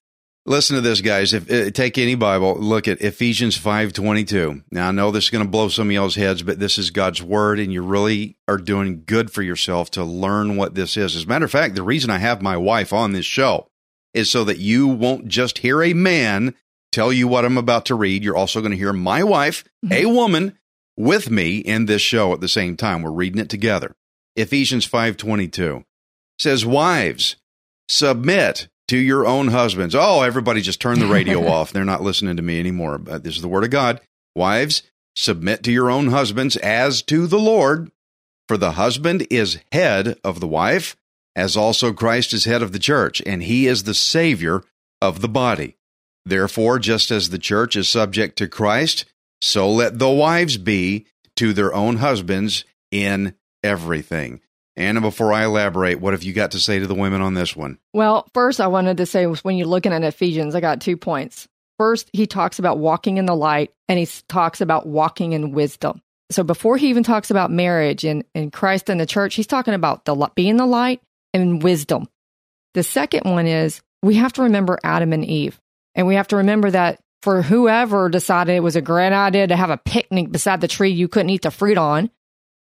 Listen 0.47 0.77
to 0.77 0.83
this, 0.83 1.01
guys. 1.01 1.33
If 1.33 1.51
uh, 1.51 1.71
take 1.71 1.97
any 1.97 2.17
Bible, 2.17 2.55
look 2.57 2.87
at 2.87 3.01
Ephesians 3.01 3.57
five 3.57 3.95
twenty 3.95 4.25
two. 4.25 4.63
Now 4.71 4.89
I 4.89 4.93
know 4.93 5.11
this 5.11 5.25
is 5.25 5.31
going 5.31 5.45
to 5.45 5.51
blow 5.51 5.69
some 5.69 5.89
of 5.89 5.93
y'all's 5.93 6.17
heads, 6.17 6.43
but 6.43 6.59
this 6.59 6.77
is 6.77 6.91
God's 6.91 7.23
word, 7.23 7.59
and 7.59 7.73
you 7.73 7.83
really 7.83 8.37
are 8.47 8.59
doing 8.59 9.05
good 9.07 9.31
for 9.31 9.41
yourself 9.41 9.91
to 9.93 10.05
learn 10.05 10.57
what 10.57 10.75
this 10.75 10.99
is. 10.99 11.17
As 11.17 11.25
a 11.25 11.27
matter 11.27 11.47
of 11.47 11.51
fact, 11.51 11.77
the 11.77 11.83
reason 11.83 12.11
I 12.11 12.19
have 12.19 12.43
my 12.43 12.59
wife 12.59 12.93
on 12.93 13.13
this 13.13 13.25
show 13.25 13.69
is 14.13 14.31
so 14.31 14.45
that 14.45 14.59
you 14.59 14.87
won't 14.87 15.29
just 15.29 15.59
hear 15.59 15.83
a 15.83 15.95
man 15.95 16.55
tell 16.93 17.11
you 17.11 17.27
what 17.27 17.47
I'm 17.47 17.59
about 17.59 17.87
to 17.87 17.95
read. 17.95 18.23
You're 18.23 18.37
also 18.37 18.61
going 18.61 18.73
to 18.73 18.79
hear 18.79 18.93
my 18.93 19.25
wife, 19.25 19.65
a 19.91 20.05
woman, 20.05 20.59
with 20.95 21.31
me 21.31 21.59
in 21.59 21.87
this 21.87 22.03
show 22.03 22.35
at 22.35 22.41
the 22.43 22.49
same 22.49 22.77
time. 22.77 23.01
We're 23.01 23.13
reading 23.13 23.41
it 23.41 23.49
together. 23.49 23.97
Ephesians 24.37 24.87
5:22 24.87 25.85
says, 26.39 26.67
"Wives, 26.67 27.37
submit 27.89 28.69
to 28.89 28.97
your 28.97 29.27
own 29.27 29.49
husbands." 29.49 29.95
Oh, 29.95 30.23
everybody 30.23 30.61
just 30.61 30.81
turn 30.81 30.99
the 30.99 31.07
radio 31.07 31.47
off. 31.49 31.73
They're 31.73 31.85
not 31.85 32.03
listening 32.03 32.37
to 32.37 32.43
me 32.43 32.61
anymore. 32.61 32.99
But 32.99 33.25
this 33.25 33.37
is 33.37 33.43
the 33.43 33.49
word 33.49 33.65
of 33.65 33.71
God. 33.71 34.01
Wives, 34.35 34.83
submit 35.17 35.63
to 35.65 35.73
your 35.73 35.91
own 35.91 36.09
husbands 36.09 36.57
as 36.57 37.03
to 37.03 37.27
the 37.27 37.39
Lord, 37.39 37.91
for 38.49 38.57
the 38.57 38.73
husband 38.73 39.27
is 39.31 39.59
head 39.73 40.19
of 40.25 40.41
the 40.41 40.49
wife, 40.49 40.97
as 41.37 41.57
also 41.57 41.93
Christ 41.93 42.33
is 42.33 42.45
head 42.45 42.63
of 42.63 42.73
the 42.73 42.79
church, 42.79 43.23
and 43.27 43.43
he 43.43 43.67
is 43.67 43.85
the 43.85 43.95
savior 43.95 44.63
of 45.01 45.21
the 45.21 45.29
body. 45.29 45.77
Therefore, 46.27 46.79
just 46.79 47.11
as 47.11 47.31
the 47.31 47.39
church 47.39 47.77
is 47.77 47.89
subject 47.89 48.37
to 48.39 48.49
Christ, 48.49 49.05
so 49.41 49.71
let 49.71 49.99
the 49.99 50.11
wives 50.11 50.57
be 50.57 51.07
to 51.37 51.53
their 51.53 51.75
own 51.75 51.97
husbands 51.97 52.65
in 52.91 53.35
everything. 53.63 54.41
Anna, 54.77 55.01
before 55.01 55.33
I 55.33 55.45
elaborate, 55.45 56.01
what 56.01 56.15
have 56.15 56.25
you 56.25 56.33
got 56.33 56.53
to 56.53 56.61
say 56.61 56.79
to 56.79 56.87
the 56.87 56.95
women 56.95 57.21
on 57.21 57.35
this 57.35 57.55
one? 57.55 57.79
Well, 57.93 58.29
first, 58.35 58.61
I 58.61 58.67
wanted 58.67 58.97
to 58.97 59.07
say 59.07 59.25
when 59.25 59.57
you're 59.57 59.69
looking 59.69 59.93
at 59.93 60.03
Ephesians, 60.03 60.55
I 60.55 60.61
got 60.61 60.81
two 60.81 60.97
points. 60.97 61.47
First, 61.79 62.11
he 62.13 62.27
talks 62.27 62.59
about 62.59 62.79
walking 62.79 63.17
in 63.17 63.27
the 63.27 63.37
light, 63.37 63.73
and 63.89 63.99
he 63.99 64.09
talks 64.29 64.61
about 64.61 64.87
walking 64.87 65.33
in 65.33 65.53
wisdom. 65.53 66.01
So 66.31 66.43
before 66.43 66.77
he 66.77 66.89
even 66.89 67.03
talks 67.03 67.31
about 67.31 67.51
marriage 67.51 68.05
and, 68.05 68.25
and 68.35 68.53
Christ 68.53 68.91
and 68.91 69.01
the 69.01 69.07
church, 69.07 69.35
he's 69.35 69.47
talking 69.47 69.75
about 69.75 70.05
the 70.05 70.15
being 70.35 70.57
the 70.57 70.67
light 70.67 71.01
and 71.33 71.63
wisdom. 71.63 72.09
The 72.75 72.83
second 72.83 73.31
one 73.31 73.47
is 73.47 73.83
we 74.03 74.15
have 74.15 74.33
to 74.35 74.43
remember 74.43 74.79
Adam 74.83 75.13
and 75.13 75.25
Eve, 75.25 75.61
and 75.95 76.07
we 76.07 76.17
have 76.17 76.29
to 76.29 76.37
remember 76.37 76.71
that 76.71 77.01
for 77.23 77.43
whoever 77.43 78.09
decided 78.09 78.55
it 78.55 78.63
was 78.63 78.77
a 78.77 78.83
great 78.83 79.13
idea 79.13 79.47
to 79.47 79.57
have 79.57 79.71
a 79.71 79.79
picnic 79.79 80.31
beside 80.31 80.61
the 80.61 80.69
tree 80.69 80.91
you 80.91 81.09
couldn't 81.09 81.31
eat 81.31 81.43
the 81.43 81.51
fruit 81.51 81.79
on, 81.79 82.11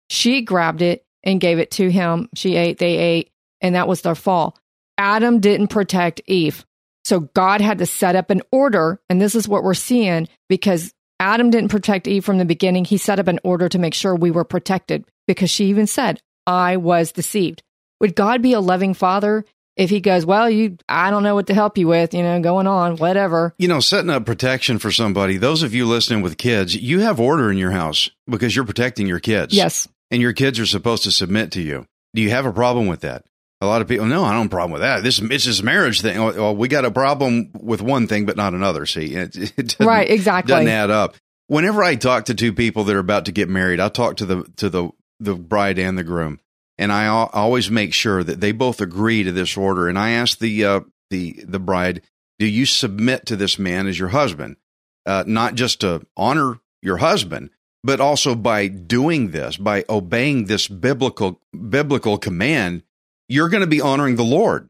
she 0.08 0.42
grabbed 0.42 0.82
it 0.82 1.04
and 1.24 1.40
gave 1.40 1.58
it 1.58 1.72
to 1.72 1.90
him. 1.90 2.28
She 2.36 2.54
ate, 2.54 2.78
they 2.78 2.96
ate, 2.96 3.32
and 3.60 3.74
that 3.74 3.88
was 3.88 4.02
their 4.02 4.14
fall. 4.14 4.56
Adam 4.96 5.40
didn't 5.40 5.68
protect 5.68 6.20
Eve. 6.26 6.64
So 7.04 7.20
God 7.20 7.60
had 7.60 7.78
to 7.78 7.86
set 7.86 8.14
up 8.14 8.30
an 8.30 8.42
order. 8.52 9.00
And 9.10 9.20
this 9.20 9.34
is 9.34 9.48
what 9.48 9.64
we're 9.64 9.74
seeing 9.74 10.28
because 10.48 10.94
Adam 11.18 11.50
didn't 11.50 11.70
protect 11.70 12.06
Eve 12.06 12.24
from 12.24 12.38
the 12.38 12.44
beginning. 12.44 12.84
He 12.84 12.96
set 12.96 13.18
up 13.18 13.28
an 13.28 13.40
order 13.44 13.68
to 13.68 13.78
make 13.78 13.94
sure 13.94 14.14
we 14.14 14.30
were 14.30 14.44
protected 14.44 15.04
because 15.26 15.50
she 15.50 15.66
even 15.66 15.86
said, 15.86 16.20
I 16.46 16.76
was 16.76 17.12
deceived. 17.12 17.62
Would 18.00 18.14
God 18.14 18.42
be 18.42 18.52
a 18.52 18.60
loving 18.60 18.94
father 18.94 19.44
if 19.76 19.90
he 19.90 20.00
goes, 20.00 20.24
well, 20.24 20.48
you, 20.48 20.76
I 20.88 21.10
don't 21.10 21.22
know 21.22 21.34
what 21.34 21.48
to 21.48 21.54
help 21.54 21.78
you 21.78 21.88
with, 21.88 22.14
you 22.14 22.22
know, 22.22 22.40
going 22.40 22.66
on, 22.66 22.96
whatever. 22.96 23.54
You 23.58 23.68
know, 23.68 23.80
setting 23.80 24.10
up 24.10 24.24
protection 24.24 24.78
for 24.78 24.90
somebody, 24.90 25.36
those 25.36 25.62
of 25.62 25.74
you 25.74 25.86
listening 25.86 26.22
with 26.22 26.38
kids, 26.38 26.76
you 26.76 27.00
have 27.00 27.20
order 27.20 27.50
in 27.50 27.58
your 27.58 27.72
house 27.72 28.10
because 28.28 28.54
you're 28.54 28.64
protecting 28.64 29.06
your 29.06 29.20
kids. 29.20 29.54
Yes. 29.54 29.88
And 30.14 30.22
your 30.22 30.32
kids 30.32 30.60
are 30.60 30.66
supposed 30.66 31.02
to 31.02 31.10
submit 31.10 31.50
to 31.52 31.60
you. 31.60 31.88
Do 32.14 32.22
you 32.22 32.30
have 32.30 32.46
a 32.46 32.52
problem 32.52 32.86
with 32.86 33.00
that? 33.00 33.24
A 33.60 33.66
lot 33.66 33.82
of 33.82 33.88
people, 33.88 34.06
no, 34.06 34.22
I 34.22 34.28
don't 34.28 34.42
have 34.42 34.46
a 34.46 34.48
problem 34.48 34.70
with 34.70 34.82
that. 34.82 35.02
This 35.02 35.18
it's 35.18 35.44
this 35.44 35.60
marriage 35.60 36.02
thing. 36.02 36.22
Well, 36.22 36.54
we 36.54 36.68
got 36.68 36.84
a 36.84 36.92
problem 36.92 37.50
with 37.52 37.82
one 37.82 38.06
thing, 38.06 38.24
but 38.24 38.36
not 38.36 38.54
another. 38.54 38.86
See, 38.86 39.12
it, 39.12 39.36
it 39.58 39.76
right, 39.80 40.08
exactly 40.08 40.52
doesn't 40.52 40.68
add 40.68 40.92
up. 40.92 41.16
Whenever 41.48 41.82
I 41.82 41.96
talk 41.96 42.26
to 42.26 42.34
two 42.36 42.52
people 42.52 42.84
that 42.84 42.94
are 42.94 43.00
about 43.00 43.24
to 43.24 43.32
get 43.32 43.48
married, 43.48 43.80
I 43.80 43.88
talk 43.88 44.18
to 44.18 44.24
the 44.24 44.44
to 44.58 44.70
the 44.70 44.90
the 45.18 45.34
bride 45.34 45.80
and 45.80 45.98
the 45.98 46.04
groom, 46.04 46.38
and 46.78 46.92
I 46.92 47.08
always 47.08 47.68
make 47.68 47.92
sure 47.92 48.22
that 48.22 48.40
they 48.40 48.52
both 48.52 48.80
agree 48.80 49.24
to 49.24 49.32
this 49.32 49.56
order. 49.56 49.88
And 49.88 49.98
I 49.98 50.10
ask 50.10 50.38
the 50.38 50.64
uh, 50.64 50.80
the 51.10 51.42
the 51.44 51.58
bride, 51.58 52.02
"Do 52.38 52.46
you 52.46 52.66
submit 52.66 53.26
to 53.26 53.34
this 53.34 53.58
man 53.58 53.88
as 53.88 53.98
your 53.98 54.10
husband, 54.10 54.58
uh, 55.06 55.24
not 55.26 55.56
just 55.56 55.80
to 55.80 56.06
honor 56.16 56.60
your 56.82 56.98
husband, 56.98 57.50
but 57.84 58.00
also 58.00 58.34
by 58.34 58.66
doing 58.66 59.30
this, 59.30 59.56
by 59.56 59.84
obeying 59.88 60.46
this 60.46 60.66
biblical 60.66 61.40
biblical 61.68 62.18
command, 62.18 62.82
you're 63.28 63.50
going 63.50 63.60
to 63.60 63.66
be 63.68 63.80
honoring 63.80 64.16
the 64.16 64.24
Lord." 64.24 64.68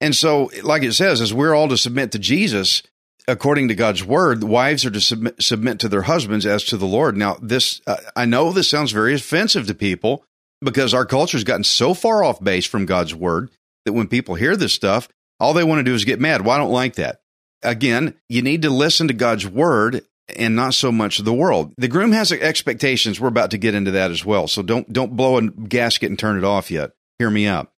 And 0.00 0.16
so, 0.16 0.50
like 0.62 0.82
it 0.82 0.94
says, 0.94 1.20
as 1.20 1.34
we're 1.34 1.54
all 1.54 1.68
to 1.68 1.76
submit 1.76 2.12
to 2.12 2.18
Jesus, 2.18 2.82
according 3.28 3.68
to 3.68 3.74
God's 3.74 4.04
word, 4.04 4.42
wives 4.42 4.84
are 4.84 4.90
to 4.90 5.00
submit, 5.00 5.40
submit 5.40 5.78
to 5.80 5.88
their 5.88 6.02
husbands 6.02 6.46
as 6.46 6.64
to 6.64 6.76
the 6.76 6.86
Lord. 6.86 7.16
Now, 7.16 7.36
this, 7.40 7.80
uh, 7.86 7.98
I 8.16 8.24
know 8.24 8.52
this 8.52 8.68
sounds 8.68 8.92
very 8.92 9.14
offensive 9.14 9.66
to 9.68 9.74
people 9.74 10.24
because 10.60 10.94
our 10.94 11.06
culture 11.06 11.36
has 11.36 11.44
gotten 11.44 11.64
so 11.64 11.94
far 11.94 12.24
off 12.24 12.42
base 12.42 12.66
from 12.66 12.86
God's 12.86 13.14
word 13.14 13.50
that 13.84 13.92
when 13.92 14.08
people 14.08 14.34
hear 14.34 14.56
this 14.56 14.72
stuff, 14.72 15.08
all 15.38 15.54
they 15.54 15.64
want 15.64 15.80
to 15.80 15.84
do 15.84 15.94
is 15.94 16.04
get 16.04 16.20
mad. 16.20 16.42
Well, 16.42 16.54
I 16.54 16.58
don't 16.58 16.72
like 16.72 16.96
that. 16.96 17.20
Again, 17.62 18.14
you 18.28 18.42
need 18.42 18.62
to 18.62 18.70
listen 18.70 19.08
to 19.08 19.14
God's 19.14 19.46
word 19.46 20.04
and 20.36 20.56
not 20.56 20.74
so 20.74 20.92
much 20.92 21.18
the 21.18 21.32
world. 21.32 21.72
The 21.76 21.88
groom 21.88 22.12
has 22.12 22.32
expectations. 22.32 23.20
We're 23.20 23.28
about 23.28 23.50
to 23.52 23.58
get 23.58 23.74
into 23.74 23.92
that 23.92 24.10
as 24.10 24.24
well. 24.24 24.48
So 24.48 24.62
don't 24.62 24.92
don't 24.92 25.16
blow 25.16 25.38
a 25.38 25.48
gasket 25.50 26.10
and 26.10 26.18
turn 26.18 26.38
it 26.38 26.44
off 26.44 26.70
yet. 26.70 26.92
Hear 27.18 27.30
me 27.30 27.46
out. 27.46 27.72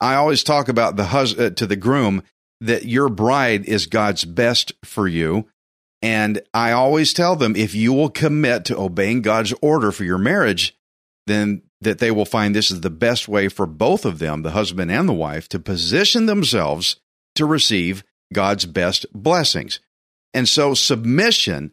I 0.00 0.14
always 0.14 0.42
talk 0.42 0.68
about 0.68 0.96
the 0.96 1.06
hus- 1.06 1.38
uh, 1.38 1.50
to 1.50 1.66
the 1.66 1.76
groom 1.76 2.22
that 2.60 2.84
your 2.84 3.08
bride 3.08 3.64
is 3.64 3.86
God's 3.86 4.24
best 4.24 4.72
for 4.84 5.08
you. 5.08 5.48
And 6.02 6.42
I 6.52 6.72
always 6.72 7.12
tell 7.12 7.36
them 7.36 7.56
if 7.56 7.74
you 7.74 7.92
will 7.92 8.10
commit 8.10 8.66
to 8.66 8.78
obeying 8.78 9.22
God's 9.22 9.54
order 9.62 9.90
for 9.90 10.04
your 10.04 10.18
marriage, 10.18 10.76
then 11.26 11.62
that 11.80 11.98
they 11.98 12.10
will 12.10 12.24
find 12.24 12.54
this 12.54 12.70
is 12.70 12.80
the 12.80 12.90
best 12.90 13.28
way 13.28 13.48
for 13.48 13.66
both 13.66 14.04
of 14.04 14.18
them, 14.18 14.42
the 14.42 14.52
husband 14.52 14.90
and 14.90 15.08
the 15.08 15.14
wife, 15.14 15.48
to 15.48 15.58
position 15.58 16.26
themselves 16.26 16.96
to 17.34 17.44
receive 17.44 18.04
God's 18.32 18.66
best 18.66 19.06
blessings. 19.12 19.80
And 20.34 20.48
so 20.48 20.74
submission, 20.74 21.72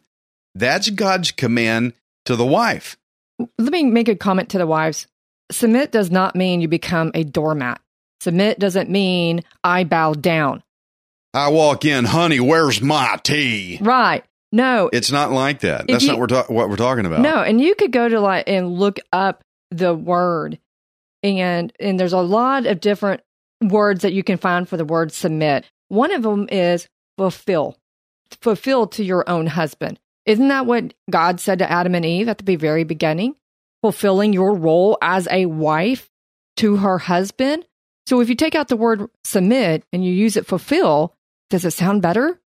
that's 0.54 0.90
God's 0.90 1.30
command 1.30 1.94
to 2.26 2.36
the 2.36 2.46
wife. 2.46 2.96
Let 3.38 3.72
me 3.72 3.84
make 3.84 4.08
a 4.08 4.16
comment 4.16 4.50
to 4.50 4.58
the 4.58 4.66
wives. 4.66 5.06
Submit 5.50 5.92
does 5.92 6.10
not 6.10 6.36
mean 6.36 6.60
you 6.60 6.68
become 6.68 7.10
a 7.14 7.24
doormat. 7.24 7.80
Submit 8.20 8.58
doesn't 8.58 8.88
mean 8.88 9.42
I 9.62 9.84
bow 9.84 10.14
down. 10.14 10.62
I 11.34 11.48
walk 11.48 11.84
in, 11.84 12.04
honey, 12.04 12.40
where's 12.40 12.80
my 12.80 13.18
tea? 13.22 13.78
Right. 13.80 14.24
No. 14.52 14.88
It's 14.92 15.10
not 15.10 15.32
like 15.32 15.60
that. 15.60 15.86
That's 15.88 16.04
you, 16.04 16.10
not 16.10 16.18
what 16.18 16.30
we're, 16.30 16.42
ta- 16.42 16.52
what 16.52 16.70
we're 16.70 16.76
talking 16.76 17.06
about. 17.06 17.20
No, 17.20 17.42
and 17.42 17.60
you 17.60 17.74
could 17.74 17.92
go 17.92 18.08
to 18.08 18.20
like 18.20 18.48
and 18.48 18.78
look 18.78 19.00
up 19.12 19.42
the 19.70 19.94
word 19.94 20.58
and 21.24 21.72
and 21.80 21.98
there's 21.98 22.12
a 22.12 22.20
lot 22.20 22.66
of 22.66 22.80
different 22.80 23.22
words 23.60 24.02
that 24.02 24.12
you 24.12 24.22
can 24.22 24.36
find 24.36 24.68
for 24.68 24.76
the 24.76 24.84
word 24.84 25.10
submit. 25.10 25.64
One 25.88 26.12
of 26.12 26.22
them 26.22 26.48
is 26.52 26.86
fulfill. 27.16 27.78
Fulfill 28.40 28.86
to 28.88 29.02
your 29.02 29.28
own 29.28 29.46
husband. 29.46 29.98
Isn't 30.26 30.48
that 30.48 30.66
what 30.66 30.94
God 31.10 31.40
said 31.40 31.58
to 31.58 31.70
Adam 31.70 31.94
and 31.94 32.04
Eve 32.04 32.28
at 32.28 32.38
the 32.38 32.56
very 32.56 32.84
beginning? 32.84 33.36
Fulfilling 33.82 34.32
your 34.32 34.54
role 34.54 34.96
as 35.02 35.28
a 35.30 35.46
wife 35.46 36.10
to 36.56 36.76
her 36.76 36.98
husband. 36.98 37.66
So 38.06 38.20
if 38.20 38.28
you 38.28 38.34
take 38.34 38.54
out 38.54 38.68
the 38.68 38.76
word 38.76 39.08
submit 39.24 39.84
and 39.92 40.04
you 40.04 40.12
use 40.12 40.36
it 40.36 40.46
fulfill, 40.46 41.14
does 41.50 41.64
it 41.64 41.72
sound 41.72 42.02
better? 42.02 42.40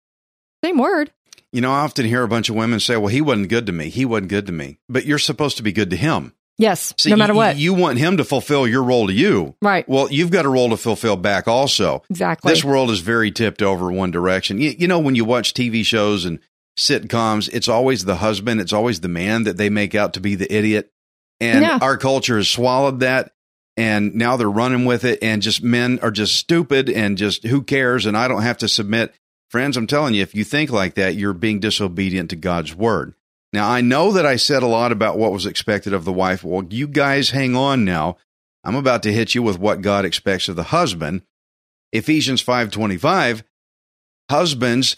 Same 0.63 0.77
word. 0.77 1.12
You 1.51 1.62
know, 1.62 1.72
I 1.72 1.79
often 1.79 2.05
hear 2.05 2.24
a 2.24 2.27
bunch 2.27 2.50
of 2.50 2.55
women 2.55 2.79
say, 2.79 2.98
well, 2.98 3.07
he 3.07 3.22
wasn't 3.22 3.50
good 3.50 3.67
to 3.67 3.72
me. 3.72 3.89
He 3.89 4.05
wasn't 4.05 4.29
good 4.29 4.48
to 4.48 4.51
me. 4.51 4.79
But 4.89 5.05
you're 5.05 5.19
supposed 5.19 5.57
to 5.57 5.63
be 5.63 5.72
good 5.72 5.91
to 5.91 5.96
him. 5.96 6.34
Yes, 6.60 6.93
See, 6.98 7.12
no 7.12 7.15
matter 7.15 7.34
you, 7.34 7.38
what. 7.38 7.57
You 7.57 7.74
want 7.75 8.00
him 8.00 8.17
to 8.17 8.24
fulfill 8.24 8.67
your 8.67 8.81
role 8.81 9.07
to 9.07 9.13
you. 9.13 9.55
Right. 9.62 9.88
Well, 9.88 10.12
you've 10.12 10.31
got 10.31 10.46
a 10.46 10.50
role 10.50 10.72
to 10.72 10.77
fulfill 10.77 11.15
back 11.15 11.48
also. 11.48 12.01
Exactly. 12.10 12.51
This 12.51 12.63
world 12.63 12.89
is 12.89 13.00
very 13.00 13.29
tipped 13.31 13.62
over 13.62 13.91
one 13.91 14.10
direction. 14.10 14.60
You, 14.60 14.74
you 14.77 14.88
know, 14.88 14.98
when 14.98 15.13
you 15.13 15.24
watch 15.24 15.53
TV 15.53 15.86
shows 15.86 16.25
and 16.25 16.39
sitcoms, 16.77 17.50
it's 17.51 17.67
always 17.67 18.05
the 18.05 18.17
husband, 18.17 18.62
it's 18.62 18.74
always 18.74 19.01
the 19.01 19.07
man 19.07 19.43
that 19.43 19.57
they 19.57 19.69
make 19.69 19.96
out 19.96 20.13
to 20.13 20.19
be 20.19 20.36
the 20.36 20.51
idiot. 20.53 20.91
And 21.39 21.62
yeah. 21.62 21.79
our 21.81 21.98
culture 21.98 22.38
has 22.38 22.48
swallowed 22.48 23.01
that 23.01 23.31
and 23.75 24.15
now 24.15 24.38
they're 24.38 24.50
running 24.50 24.86
with 24.86 25.03
it 25.05 25.19
and 25.22 25.41
just 25.41 25.62
men 25.62 26.00
are 26.01 26.10
just 26.10 26.36
stupid 26.36 26.89
and 26.89 27.17
just 27.17 27.43
who 27.43 27.62
cares 27.62 28.05
and 28.05 28.17
I 28.17 28.27
don't 28.27 28.41
have 28.41 28.57
to 28.60 28.67
submit. 28.67 29.13
Friends, 29.50 29.77
I'm 29.77 29.88
telling 29.88 30.13
you, 30.15 30.24
if 30.24 30.36
you 30.36 30.43
think 30.43 30.72
like 30.72 30.96
that, 30.96 31.15
you're 31.15 31.34
being 31.34 31.60
disobedient 31.60 32.31
to 32.31 32.36
God's 32.36 32.75
word. 32.75 33.13
Now, 33.53 33.69
I 33.69 33.81
know 33.81 34.12
that 34.12 34.25
I 34.25 34.36
said 34.36 34.62
a 34.62 34.67
lot 34.67 34.91
about 34.91 35.17
what 35.17 35.31
was 35.31 35.46
expected 35.46 35.93
of 35.93 36.03
the 36.03 36.12
wife. 36.12 36.43
Well, 36.43 36.65
you 36.69 36.88
guys 36.88 37.29
hang 37.29 37.55
on 37.55 37.86
now. 37.86 38.17
I'm 38.63 38.75
about 38.75 39.03
to 39.03 39.13
hit 39.13 39.36
you 39.36 39.41
with 39.41 39.57
what 39.57 39.81
God 39.81 40.03
expects 40.03 40.50
of 40.50 40.57
the 40.57 40.63
husband. 40.63 41.22
Ephesians 41.93 42.43
5:25 42.43 43.43
Husbands, 44.29 44.98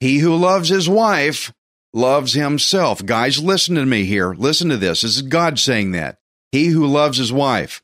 He 0.00 0.18
who 0.18 0.34
loves 0.36 0.68
his 0.68 0.88
wife 0.88 1.52
loves 1.92 2.34
himself. 2.34 3.04
Guys, 3.04 3.42
listen 3.42 3.74
to 3.76 3.86
me 3.86 4.04
here. 4.04 4.34
Listen 4.34 4.68
to 4.68 4.76
this. 4.76 5.00
This 5.00 5.16
is 5.16 5.22
God 5.22 5.58
saying 5.58 5.92
that. 5.92 6.18
He 6.52 6.66
who 6.66 6.86
loves 6.86 7.18
his 7.18 7.32
wife 7.32 7.82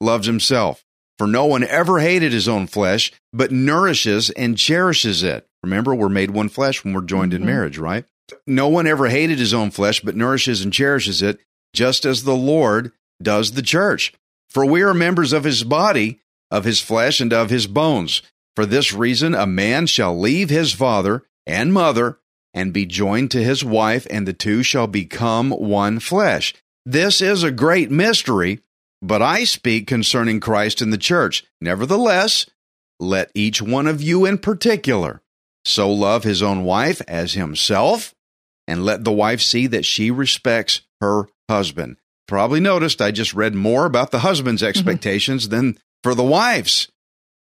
loves 0.00 0.26
himself. 0.26 0.84
For 1.18 1.26
no 1.26 1.46
one 1.46 1.62
ever 1.62 2.00
hated 2.00 2.32
his 2.32 2.48
own 2.48 2.66
flesh, 2.66 3.12
but 3.32 3.52
nourishes 3.52 4.30
and 4.30 4.58
cherishes 4.58 5.22
it. 5.22 5.46
Remember, 5.62 5.94
we're 5.94 6.08
made 6.08 6.32
one 6.32 6.48
flesh 6.48 6.82
when 6.82 6.94
we're 6.94 7.02
joined 7.02 7.32
mm-hmm. 7.32 7.42
in 7.42 7.48
marriage, 7.48 7.78
right? 7.78 8.04
No 8.46 8.68
one 8.68 8.86
ever 8.86 9.08
hated 9.08 9.38
his 9.38 9.54
own 9.54 9.70
flesh, 9.70 10.00
but 10.00 10.16
nourishes 10.16 10.62
and 10.62 10.72
cherishes 10.72 11.22
it, 11.22 11.38
just 11.72 12.04
as 12.04 12.24
the 12.24 12.34
Lord 12.34 12.92
does 13.22 13.52
the 13.52 13.62
church. 13.62 14.12
For 14.48 14.64
we 14.64 14.82
are 14.82 14.94
members 14.94 15.32
of 15.32 15.44
his 15.44 15.62
body, 15.62 16.20
of 16.50 16.64
his 16.64 16.80
flesh, 16.80 17.20
and 17.20 17.32
of 17.32 17.50
his 17.50 17.66
bones. 17.66 18.22
For 18.56 18.66
this 18.66 18.92
reason, 18.92 19.34
a 19.34 19.46
man 19.46 19.86
shall 19.86 20.18
leave 20.18 20.50
his 20.50 20.72
father 20.72 21.22
and 21.46 21.72
mother 21.72 22.18
and 22.54 22.72
be 22.72 22.86
joined 22.86 23.30
to 23.30 23.42
his 23.42 23.64
wife, 23.64 24.06
and 24.10 24.26
the 24.26 24.32
two 24.32 24.62
shall 24.62 24.86
become 24.86 25.50
one 25.50 25.98
flesh. 25.98 26.54
This 26.84 27.20
is 27.20 27.42
a 27.42 27.50
great 27.50 27.90
mystery, 27.90 28.60
but 29.00 29.22
I 29.22 29.44
speak 29.44 29.86
concerning 29.86 30.40
Christ 30.40 30.82
and 30.82 30.92
the 30.92 30.98
church. 30.98 31.44
Nevertheless, 31.60 32.46
let 33.00 33.30
each 33.34 33.62
one 33.62 33.86
of 33.86 34.02
you 34.02 34.24
in 34.24 34.38
particular 34.38 35.22
so 35.64 35.90
love 35.90 36.24
his 36.24 36.42
own 36.42 36.64
wife 36.64 37.00
as 37.06 37.34
himself, 37.34 38.14
and 38.66 38.84
let 38.84 39.04
the 39.04 39.12
wife 39.12 39.40
see 39.40 39.66
that 39.68 39.84
she 39.84 40.10
respects 40.10 40.82
her 41.00 41.28
husband. 41.48 41.96
Probably 42.26 42.60
noticed 42.60 43.00
I 43.00 43.10
just 43.10 43.34
read 43.34 43.54
more 43.54 43.84
about 43.84 44.10
the 44.10 44.20
husband's 44.20 44.62
mm-hmm. 44.62 44.70
expectations 44.70 45.48
than 45.48 45.78
for 46.02 46.14
the 46.14 46.24
wife's. 46.24 46.88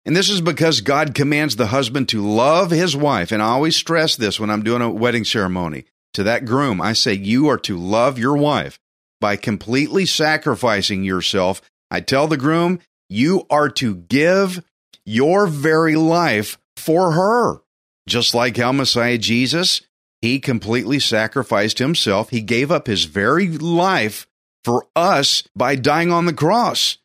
And 0.06 0.14
this 0.14 0.28
is 0.28 0.40
because 0.40 0.82
God 0.82 1.14
commands 1.14 1.56
the 1.56 1.68
husband 1.68 2.08
to 2.10 2.26
love 2.26 2.70
his 2.70 2.94
wife. 2.94 3.32
And 3.32 3.42
I 3.42 3.46
always 3.46 3.76
stress 3.76 4.16
this 4.16 4.38
when 4.38 4.50
I'm 4.50 4.62
doing 4.62 4.82
a 4.82 4.90
wedding 4.90 5.24
ceremony 5.24 5.86
to 6.12 6.22
that 6.24 6.44
groom. 6.44 6.80
I 6.80 6.92
say, 6.92 7.14
You 7.14 7.48
are 7.48 7.58
to 7.58 7.78
love 7.78 8.18
your 8.18 8.36
wife 8.36 8.78
by 9.20 9.36
completely 9.36 10.04
sacrificing 10.04 11.04
yourself. 11.04 11.62
I 11.90 12.00
tell 12.00 12.26
the 12.26 12.36
groom, 12.36 12.80
You 13.08 13.46
are 13.48 13.70
to 13.70 13.94
give 13.94 14.62
your 15.06 15.46
very 15.46 15.96
life 15.96 16.58
for 16.76 17.12
her. 17.12 17.60
Just 18.06 18.34
like 18.34 18.58
how 18.58 18.72
Messiah 18.72 19.16
Jesus, 19.16 19.80
He 20.20 20.38
completely 20.38 20.98
sacrificed 20.98 21.78
himself. 21.78 22.28
He 22.28 22.42
gave 22.42 22.70
up 22.70 22.86
his 22.86 23.04
very 23.04 23.48
life 23.48 24.26
for 24.62 24.86
us 24.94 25.44
by 25.56 25.76
dying 25.76 26.10
on 26.10 26.26
the 26.26 26.32
cross. 26.32 26.98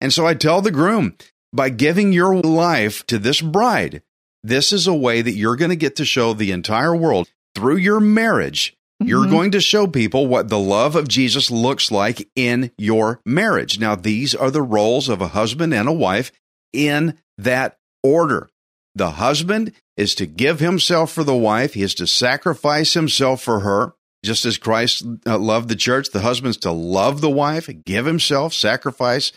And 0.00 0.12
so 0.12 0.26
I 0.26 0.34
tell 0.34 0.60
the 0.60 0.70
groom, 0.70 1.16
by 1.56 1.70
giving 1.70 2.12
your 2.12 2.36
life 2.36 3.06
to 3.06 3.18
this 3.18 3.40
bride, 3.40 4.02
this 4.42 4.72
is 4.72 4.86
a 4.86 4.94
way 4.94 5.22
that 5.22 5.32
you're 5.32 5.56
going 5.56 5.70
to 5.70 5.76
get 5.76 5.96
to 5.96 6.04
show 6.04 6.32
the 6.32 6.52
entire 6.52 6.94
world 6.94 7.28
through 7.54 7.76
your 7.76 7.98
marriage. 7.98 8.76
Mm-hmm. 9.02 9.08
You're 9.08 9.26
going 9.26 9.50
to 9.52 9.60
show 9.60 9.86
people 9.86 10.26
what 10.26 10.48
the 10.48 10.58
love 10.58 10.94
of 10.94 11.08
Jesus 11.08 11.50
looks 11.50 11.90
like 11.90 12.28
in 12.36 12.70
your 12.78 13.20
marriage. 13.24 13.80
Now, 13.80 13.94
these 13.94 14.34
are 14.34 14.50
the 14.50 14.62
roles 14.62 15.08
of 15.08 15.20
a 15.20 15.28
husband 15.28 15.74
and 15.74 15.88
a 15.88 15.92
wife 15.92 16.30
in 16.72 17.18
that 17.38 17.78
order. 18.02 18.48
The 18.94 19.12
husband 19.12 19.72
is 19.96 20.14
to 20.16 20.26
give 20.26 20.60
himself 20.60 21.10
for 21.10 21.24
the 21.24 21.36
wife, 21.36 21.74
he 21.74 21.82
is 21.82 21.94
to 21.96 22.06
sacrifice 22.06 22.94
himself 22.94 23.42
for 23.42 23.60
her. 23.60 23.94
Just 24.24 24.44
as 24.44 24.58
Christ 24.58 25.04
uh, 25.26 25.38
loved 25.38 25.68
the 25.68 25.76
church, 25.76 26.10
the 26.10 26.20
husband's 26.20 26.56
to 26.58 26.72
love 26.72 27.20
the 27.20 27.30
wife, 27.30 27.68
give 27.84 28.06
himself, 28.06 28.54
sacrifice, 28.54 29.32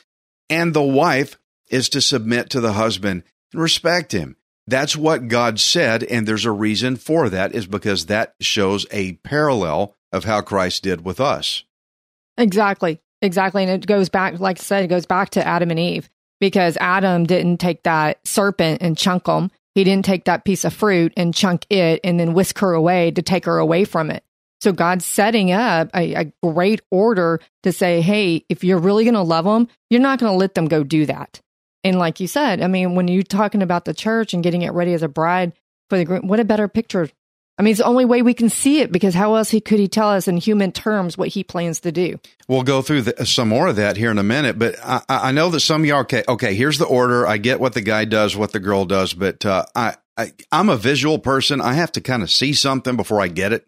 and 0.50 0.74
the 0.74 0.84
wife 0.84 1.38
is 1.70 1.90
to 1.90 2.02
submit 2.02 2.50
to 2.52 2.62
the 2.62 2.74
husband 2.74 3.24
and 3.54 3.62
respect 3.62 4.12
him. 4.12 4.36
That's 4.68 4.96
what 4.96 5.28
God 5.28 5.60
said, 5.60 6.04
and 6.04 6.28
there's 6.28 6.46
a 6.46 6.52
reason 6.52 6.96
for 6.96 7.30
that, 7.30 7.56
is 7.56 7.66
because 7.66 8.06
that 8.06 8.36
shows 8.40 8.86
a 8.92 9.14
parallel 9.14 9.96
of 10.12 10.26
how 10.26 10.42
Christ 10.42 10.84
did 10.84 11.04
with 11.04 11.20
us. 11.20 11.64
Exactly. 12.38 13.00
Exactly. 13.22 13.64
And 13.64 13.72
it 13.72 13.88
goes 13.88 14.10
back, 14.10 14.40
like 14.40 14.60
I 14.60 14.64
said, 14.64 14.84
it 14.84 14.88
goes 14.88 15.06
back 15.06 15.32
to 15.32 15.46
Adam 15.46 15.72
and 15.72 15.80
Eve 15.80 16.10
because 16.40 16.78
Adam 16.80 17.26
didn't 17.26 17.58
take 17.58 17.84
that 17.84 18.26
serpent 18.26 18.82
and 18.82 18.98
chunk 18.98 19.26
them. 19.26 19.52
He 19.76 19.84
didn't 19.84 20.06
take 20.06 20.26
that 20.26 20.46
piece 20.46 20.66
of 20.66 20.74
fruit 20.74 21.14
and 21.18 21.34
chunk 21.34 21.66
it 21.70 22.00
and 22.04 22.20
then 22.20 22.34
whisk 22.34 22.60
her 22.60 22.74
away 22.74 23.12
to 23.12 23.22
take 23.22 23.46
her 23.46 23.58
away 23.58 23.86
from 23.86 24.10
it. 24.10 24.24
So 24.62 24.72
God's 24.72 25.06
setting 25.06 25.52
up 25.52 25.90
a, 25.96 26.14
a 26.16 26.34
great 26.44 26.82
order 26.92 27.40
to 27.64 27.72
say, 27.72 28.02
hey, 28.02 28.46
if 28.50 28.64
you're 28.64 28.80
really 28.80 29.04
going 29.04 29.14
to 29.14 29.22
love 29.22 29.46
them, 29.46 29.68
you're 29.90 30.02
not 30.02 30.20
going 30.20 30.32
to 30.32 30.38
let 30.38 30.54
them 30.54 30.68
go 30.68 30.84
do 30.84 31.06
that. 31.06 31.42
And 31.84 31.98
like 31.98 32.20
you 32.20 32.28
said, 32.28 32.62
I 32.62 32.68
mean, 32.68 32.96
when 32.96 33.08
you're 33.08 33.24
talking 33.24 33.62
about 33.62 33.86
the 33.86 33.94
church 33.94 34.34
and 34.34 34.44
getting 34.44 34.64
it 34.64 34.74
ready 34.74 34.94
as 34.94 35.04
a 35.04 35.08
bride 35.08 35.54
for 35.90 35.98
the 35.98 36.06
groom, 36.06 36.28
what 36.28 36.40
a 36.40 36.46
better 36.46 36.68
picture. 36.68 37.10
I 37.58 37.62
mean, 37.62 37.72
it's 37.72 37.80
the 37.80 37.86
only 37.86 38.06
way 38.06 38.22
we 38.22 38.34
can 38.34 38.50
see 38.50 38.80
it 38.80 38.90
because 38.90 39.14
how 39.14 39.36
else 39.36 39.50
he, 39.50 39.60
could 39.60 39.80
he 39.80 39.90
tell 39.90 40.10
us 40.10 40.30
in 40.30 40.38
human 40.38 40.72
terms 40.72 41.18
what 41.18 41.28
he 41.28 41.44
plans 41.44 41.82
to 41.82 41.92
do? 41.92 42.18
We'll 42.48 42.64
go 42.64 42.82
through 42.82 43.02
the, 43.02 43.26
some 43.26 43.50
more 43.50 43.68
of 43.68 43.76
that 43.76 43.98
here 43.98 44.12
in 44.12 44.18
a 44.18 44.24
minute, 44.24 44.58
but 44.58 44.78
I, 44.82 45.02
I 45.10 45.32
know 45.34 45.50
that 45.50 45.60
some 45.60 45.84
y'all, 45.84 46.00
okay, 46.02 46.24
okay, 46.26 46.56
here's 46.56 46.78
the 46.78 46.86
order. 46.86 47.28
I 47.28 47.38
get 47.38 47.60
what 47.60 47.74
the 47.74 47.82
guy 47.82 48.06
does, 48.06 48.36
what 48.36 48.54
the 48.54 48.62
girl 48.62 48.86
does, 48.86 49.14
but 49.14 49.46
uh, 49.46 49.66
I, 49.76 49.96
I, 50.16 50.32
I'm 50.54 50.70
a 50.70 50.78
visual 50.78 51.20
person. 51.20 51.60
I 51.60 51.74
have 51.74 51.92
to 51.94 52.02
kind 52.02 52.24
of 52.24 52.32
see 52.32 52.54
something 52.54 52.96
before 52.96 53.22
I 53.22 53.28
get 53.28 53.52
it. 53.52 53.68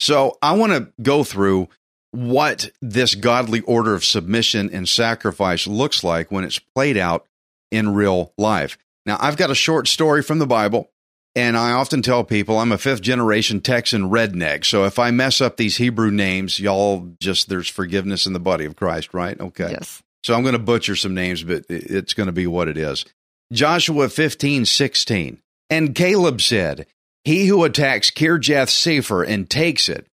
So 0.00 0.36
I 0.42 0.54
want 0.54 0.72
to 0.72 0.92
go 1.00 1.22
through 1.22 1.68
what 2.10 2.70
this 2.82 3.14
godly 3.14 3.60
order 3.60 3.94
of 3.94 4.04
submission 4.04 4.70
and 4.72 4.88
sacrifice 4.88 5.68
looks 5.68 6.02
like 6.02 6.32
when 6.32 6.42
it's 6.42 6.58
played 6.58 6.96
out 6.96 7.27
in 7.70 7.94
real 7.94 8.32
life. 8.38 8.78
Now, 9.06 9.16
I've 9.20 9.36
got 9.36 9.50
a 9.50 9.54
short 9.54 9.88
story 9.88 10.22
from 10.22 10.38
the 10.38 10.46
Bible, 10.46 10.90
and 11.34 11.56
I 11.56 11.72
often 11.72 12.02
tell 12.02 12.24
people 12.24 12.58
I'm 12.58 12.72
a 12.72 12.78
fifth 12.78 13.00
generation 13.00 13.60
Texan 13.60 14.10
redneck. 14.10 14.64
So 14.64 14.84
if 14.84 14.98
I 14.98 15.10
mess 15.10 15.40
up 15.40 15.56
these 15.56 15.76
Hebrew 15.76 16.10
names, 16.10 16.60
y'all 16.60 17.08
just, 17.20 17.48
there's 17.48 17.68
forgiveness 17.68 18.26
in 18.26 18.32
the 18.32 18.40
body 18.40 18.64
of 18.64 18.76
Christ, 18.76 19.14
right? 19.14 19.38
Okay. 19.40 19.70
Yes. 19.70 20.02
So 20.24 20.34
I'm 20.34 20.42
going 20.42 20.52
to 20.52 20.58
butcher 20.58 20.96
some 20.96 21.14
names, 21.14 21.42
but 21.42 21.64
it's 21.68 22.14
going 22.14 22.26
to 22.26 22.32
be 22.32 22.46
what 22.46 22.68
it 22.68 22.76
is. 22.76 23.04
Joshua 23.52 24.08
15, 24.08 24.66
16. 24.66 25.40
And 25.70 25.94
Caleb 25.94 26.40
said, 26.40 26.86
He 27.24 27.46
who 27.46 27.64
attacks 27.64 28.10
Kirjath 28.10 28.68
Sepher 28.68 29.26
and 29.26 29.48
takes 29.48 29.88
it, 29.88 30.06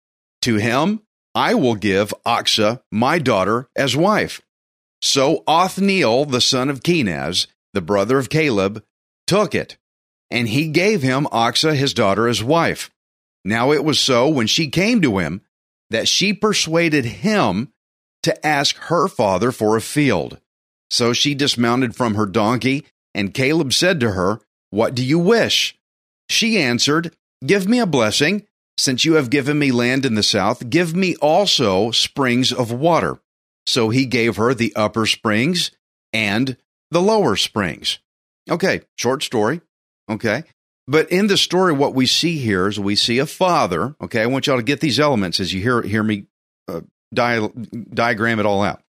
to 0.42 0.57
him 0.57 1.00
I 1.35 1.55
will 1.55 1.74
give 1.74 2.14
Achsah, 2.24 2.81
my 2.92 3.18
daughter, 3.18 3.68
as 3.74 3.96
wife. 3.96 4.40
So 5.02 5.42
Othniel, 5.46 6.26
the 6.26 6.40
son 6.40 6.70
of 6.70 6.81
Kenaz, 6.81 7.48
the 7.74 7.82
brother 7.82 8.18
of 8.18 8.30
Caleb, 8.30 8.82
took 9.26 9.54
it, 9.54 9.76
and 10.30 10.48
he 10.48 10.68
gave 10.68 11.02
him 11.02 11.26
Achsah, 11.26 11.74
his 11.74 11.92
daughter, 11.94 12.26
as 12.26 12.42
wife. 12.42 12.90
Now 13.44 13.72
it 13.72 13.84
was 13.84 14.00
so 14.00 14.28
when 14.28 14.46
she 14.46 14.68
came 14.68 15.02
to 15.02 15.18
him 15.18 15.42
that 15.90 16.08
she 16.08 16.32
persuaded 16.32 17.04
him 17.04 17.72
to 18.22 18.46
ask 18.46 18.76
her 18.76 19.06
father 19.06 19.52
for 19.52 19.76
a 19.76 19.82
field. 19.82 20.40
So 20.90 21.12
she 21.12 21.34
dismounted 21.34 21.94
from 21.94 22.14
her 22.14 22.26
donkey, 22.26 22.87
and 23.14 23.34
Caleb 23.34 23.72
said 23.72 24.00
to 24.00 24.12
her, 24.12 24.40
What 24.70 24.94
do 24.94 25.04
you 25.04 25.18
wish? 25.18 25.76
She 26.30 26.58
answered, 26.58 27.14
Give 27.44 27.68
me 27.68 27.78
a 27.78 27.87
blessing. 27.87 28.46
Since 28.76 29.04
you 29.04 29.14
have 29.14 29.30
given 29.30 29.58
me 29.58 29.70
land 29.70 30.04
in 30.04 30.14
the 30.14 30.22
south, 30.22 30.68
give 30.68 30.96
me 30.96 31.14
also 31.16 31.92
springs 31.92 32.52
of 32.52 32.72
water. 32.72 33.20
So 33.66 33.90
he 33.90 34.04
gave 34.04 34.37
her 34.37 34.52
the 34.52 34.74
upper 34.74 35.06
springs 35.06 35.70
and 36.12 36.56
the 36.94 37.02
lower 37.02 37.37
springs. 37.37 37.98
Okay, 38.50 38.80
short 38.96 39.22
story. 39.22 39.61
Okay. 40.09 40.44
But 40.87 41.11
in 41.11 41.26
the 41.26 41.37
story, 41.37 41.72
what 41.72 41.94
we 41.94 42.07
see 42.07 42.38
here 42.38 42.68
is 42.68 42.78
we 42.78 42.96
see 42.96 43.18
a 43.18 43.26
father. 43.26 43.96
Okay. 44.02 44.22
I 44.22 44.26
want 44.26 44.46
y'all 44.46 44.59
to 44.59 44.62
get 44.62 44.80
these 44.80 45.00
elements 45.00 45.40
as 45.40 45.52
you 45.52 45.61
hear, 45.61 45.83
hear 45.83 46.02
me 46.02 46.26
uh, 46.68 46.83
di- 47.12 47.48
diagram 47.92 48.38
it 48.38 48.46
all 48.46 48.62
out. 48.62 48.83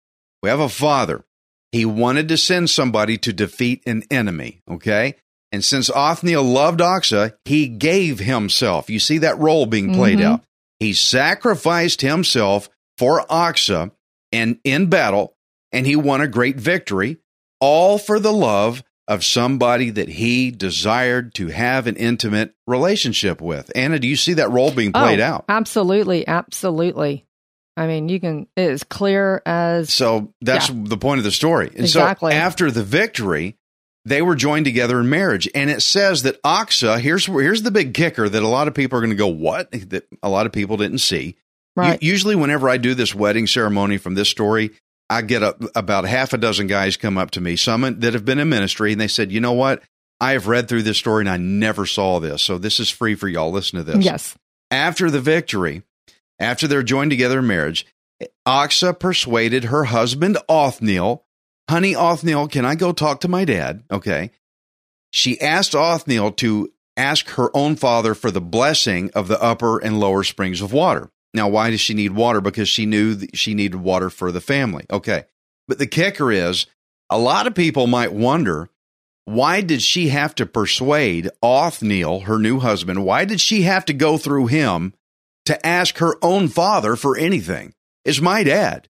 We 0.42 0.50
have 0.50 0.60
a 0.60 0.70
father. 0.70 1.24
He 1.72 1.86
wanted 1.86 2.30
to 2.30 2.38
send 2.38 2.70
somebody 2.70 3.18
to 3.20 3.34
defeat 3.34 3.84
an 3.86 4.04
enemy. 4.12 4.62
Okay. 4.70 5.16
And 5.52 5.64
since 5.64 5.90
Othniel 5.90 6.44
loved 6.44 6.80
Achsah, 6.80 7.36
he 7.46 7.68
gave 7.68 8.20
himself. 8.20 8.90
You 8.90 9.00
see 9.00 9.20
that 9.20 9.38
role 9.38 9.68
being 9.68 9.94
played 9.94 10.18
mm-hmm. 10.18 10.34
out. 10.34 10.44
He 10.80 10.94
sacrificed 10.94 12.02
himself 12.02 12.70
for 12.98 13.24
Achsah 13.28 13.92
and 14.32 14.58
in 14.64 14.88
battle, 14.88 15.36
and 15.72 15.86
he 15.86 15.96
won 15.96 16.22
a 16.22 16.28
great 16.28 16.56
victory, 16.58 17.20
all 17.64 17.98
for 17.98 18.20
the 18.20 18.34
love 18.34 18.84
of 19.08 19.24
somebody 19.24 19.90
that 19.90 20.10
he 20.10 20.52
desired 20.52 21.34
to 21.36 21.48
have 21.48 21.88
an 21.88 21.96
intimate 21.96 22.54
relationship 22.68 23.40
with. 23.40 23.72
Anna, 23.74 24.00
do 24.00 24.08
you 24.08 24.18
see 24.18 24.34
that 24.34 24.52
role 24.52 24.70
being 24.70 24.92
played 24.92 25.22
oh, 25.22 25.26
out? 25.26 25.46
Absolutely, 25.48 26.28
absolutely. 26.28 27.26
I 27.78 27.88
mean, 27.88 28.10
you 28.10 28.20
can 28.20 28.48
it 28.58 28.70
is 28.70 28.84
clear 28.84 29.42
as 29.46 29.94
So 29.94 30.34
that's 30.42 30.70
yeah. 30.70 30.76
the 30.84 30.98
point 30.98 31.20
of 31.20 31.24
the 31.24 31.32
story. 31.32 31.68
And 31.68 31.80
exactly. 31.80 32.34
so 32.34 32.38
after 32.38 32.70
the 32.70 32.84
victory, 32.84 33.56
they 34.04 34.22
were 34.22 34.36
joined 34.36 34.66
together 34.66 35.00
in 35.00 35.10
marriage. 35.10 35.50
And 35.56 35.70
it 35.70 35.82
says 35.82 36.24
that 36.24 36.42
Achsah, 36.44 37.00
here's 37.00 37.26
here's 37.26 37.62
the 37.62 37.72
big 37.72 37.94
kicker 37.94 38.28
that 38.28 38.44
a 38.44 38.48
lot 38.48 38.68
of 38.68 38.74
people 38.74 38.98
are 38.98 39.02
going 39.02 39.12
to 39.12 39.16
go, 39.16 39.28
what? 39.28 39.72
That 39.72 40.06
a 40.22 40.28
lot 40.28 40.48
of 40.48 40.52
people 40.52 40.76
didn't 40.76 41.00
see. 41.00 41.38
Right. 41.78 42.02
U- 42.04 42.10
usually, 42.10 42.36
whenever 42.36 42.70
I 42.70 42.76
do 42.76 42.94
this 42.94 43.16
wedding 43.16 43.48
ceremony 43.48 43.98
from 43.98 44.16
this 44.16 44.30
story, 44.30 44.72
I 45.10 45.22
get 45.22 45.44
a, 45.44 45.56
about 45.76 46.06
half 46.06 46.34
a 46.34 46.38
dozen 46.38 46.68
guys 46.68 46.98
come 46.98 47.18
up 47.18 47.32
to 47.32 47.42
me, 47.42 47.56
some 47.56 48.00
that 48.00 48.14
have 48.14 48.26
been 48.26 48.40
in 48.40 48.50
ministry, 48.50 48.92
and 48.92 49.02
they 49.02 49.08
said, 49.08 49.32
"You 49.32 49.42
know 49.42 49.54
what? 49.54 49.84
I 50.20 50.32
have 50.32 50.48
read 50.48 50.68
through 50.68 50.84
this 50.84 50.98
story 50.98 51.22
and 51.22 51.30
I 51.30 51.38
never 51.38 51.86
saw 51.86 52.20
this, 52.20 52.42
so 52.42 52.58
this 52.58 52.80
is 52.80 52.90
free 52.90 53.16
for 53.16 53.28
y'all. 53.28 53.52
Listen 53.52 53.78
to 53.78 53.84
this." 53.84 54.04
Yes. 54.04 54.36
After 54.72 55.12
the 55.12 55.22
victory, 55.22 55.84
after 56.40 56.68
they're 56.68 56.84
joined 56.84 57.12
together 57.12 57.40
in 57.40 57.48
marriage, 57.48 57.86
Achsah 58.48 58.98
persuaded 58.98 59.66
her 59.66 59.86
husband 59.86 60.38
Othniel, 60.50 61.26
"Honey, 61.70 61.96
Othniel, 61.96 62.48
can 62.48 62.66
I 62.66 62.76
go 62.76 62.92
talk 62.92 63.22
to 63.22 63.28
my 63.28 63.46
dad?" 63.46 63.84
Okay. 63.92 64.32
She 65.12 65.40
asked 65.40 65.76
Othniel 65.76 66.32
to 66.34 66.72
ask 66.98 67.30
her 67.32 67.56
own 67.56 67.76
father 67.76 68.14
for 68.14 68.32
the 68.32 68.42
blessing 68.42 69.12
of 69.14 69.28
the 69.28 69.42
upper 69.42 69.80
and 69.80 70.00
lower 70.00 70.24
springs 70.24 70.62
of 70.62 70.74
water. 70.74 71.10
Now, 71.34 71.48
why 71.48 71.72
does 71.72 71.82
she 71.82 71.94
need 71.94 72.12
water? 72.12 72.42
Because 72.42 72.70
she 72.70 72.86
knew 72.86 73.18
she 73.34 73.54
needed 73.54 73.78
water 73.78 74.10
for 74.10 74.32
the 74.32 74.42
family. 74.42 74.86
Okay. 74.92 75.26
But 75.68 75.80
the 75.80 75.88
kicker 75.88 76.32
is 76.32 76.68
a 77.10 77.18
lot 77.18 77.48
of 77.48 77.56
people 77.56 77.88
might 77.88 78.14
wonder 78.14 78.70
why 79.26 79.62
did 79.62 79.82
she 79.82 80.10
have 80.10 80.36
to 80.36 80.46
persuade 80.46 81.30
Othniel, 81.42 82.22
her 82.22 82.38
new 82.38 82.60
husband? 82.60 83.06
Why 83.06 83.26
did 83.26 83.40
she 83.40 83.62
have 83.62 83.86
to 83.86 83.94
go 83.94 84.18
through 84.18 84.48
him 84.48 84.94
to 85.46 85.66
ask 85.66 85.98
her 86.00 86.16
own 86.22 86.50
father 86.50 86.96
for 86.96 87.18
anything? 87.18 87.74
Is 88.06 88.22
my 88.22 88.44
dad. 88.44 88.90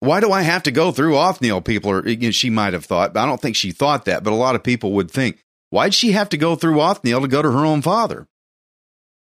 Why 0.00 0.18
do 0.18 0.32
I 0.32 0.42
have 0.42 0.64
to 0.64 0.72
go 0.72 0.90
through 0.90 1.16
Othniel? 1.16 1.60
People 1.60 1.92
are, 1.92 2.08
you 2.08 2.16
know, 2.16 2.30
she 2.32 2.50
might 2.50 2.72
have 2.72 2.84
thought, 2.84 3.14
but 3.14 3.20
I 3.20 3.26
don't 3.26 3.40
think 3.40 3.54
she 3.54 3.70
thought 3.70 4.04
that, 4.06 4.24
but 4.24 4.32
a 4.32 4.36
lot 4.36 4.56
of 4.56 4.64
people 4.64 4.92
would 4.94 5.08
think, 5.08 5.38
why'd 5.70 5.94
she 5.94 6.10
have 6.10 6.28
to 6.30 6.36
go 6.36 6.56
through 6.56 6.80
Othniel 6.80 7.20
to 7.20 7.28
go 7.28 7.40
to 7.40 7.52
her 7.52 7.64
own 7.64 7.82
father? 7.82 8.26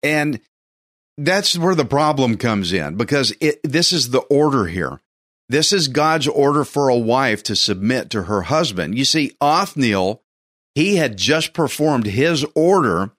And 0.01 0.39
that's 1.19 1.57
where 1.57 1.75
the 1.75 1.85
problem 1.85 2.37
comes 2.37 2.71
in 2.71 2.95
because 2.95 3.33
it, 3.41 3.59
this 3.63 3.91
is 3.91 4.09
the 4.09 4.19
order 4.19 4.65
here. 4.65 5.01
This 5.49 5.73
is 5.73 5.87
God's 5.87 6.27
order 6.27 6.63
for 6.63 6.89
a 6.89 6.97
wife 6.97 7.43
to 7.43 7.55
submit 7.55 8.09
to 8.11 8.23
her 8.23 8.43
husband. 8.43 8.97
You 8.97 9.03
see, 9.03 9.35
Othniel, 9.41 10.21
he 10.75 10.95
had 10.95 11.17
just 11.17 11.53
performed 11.53 12.05
his 12.05 12.45
order 12.55 13.11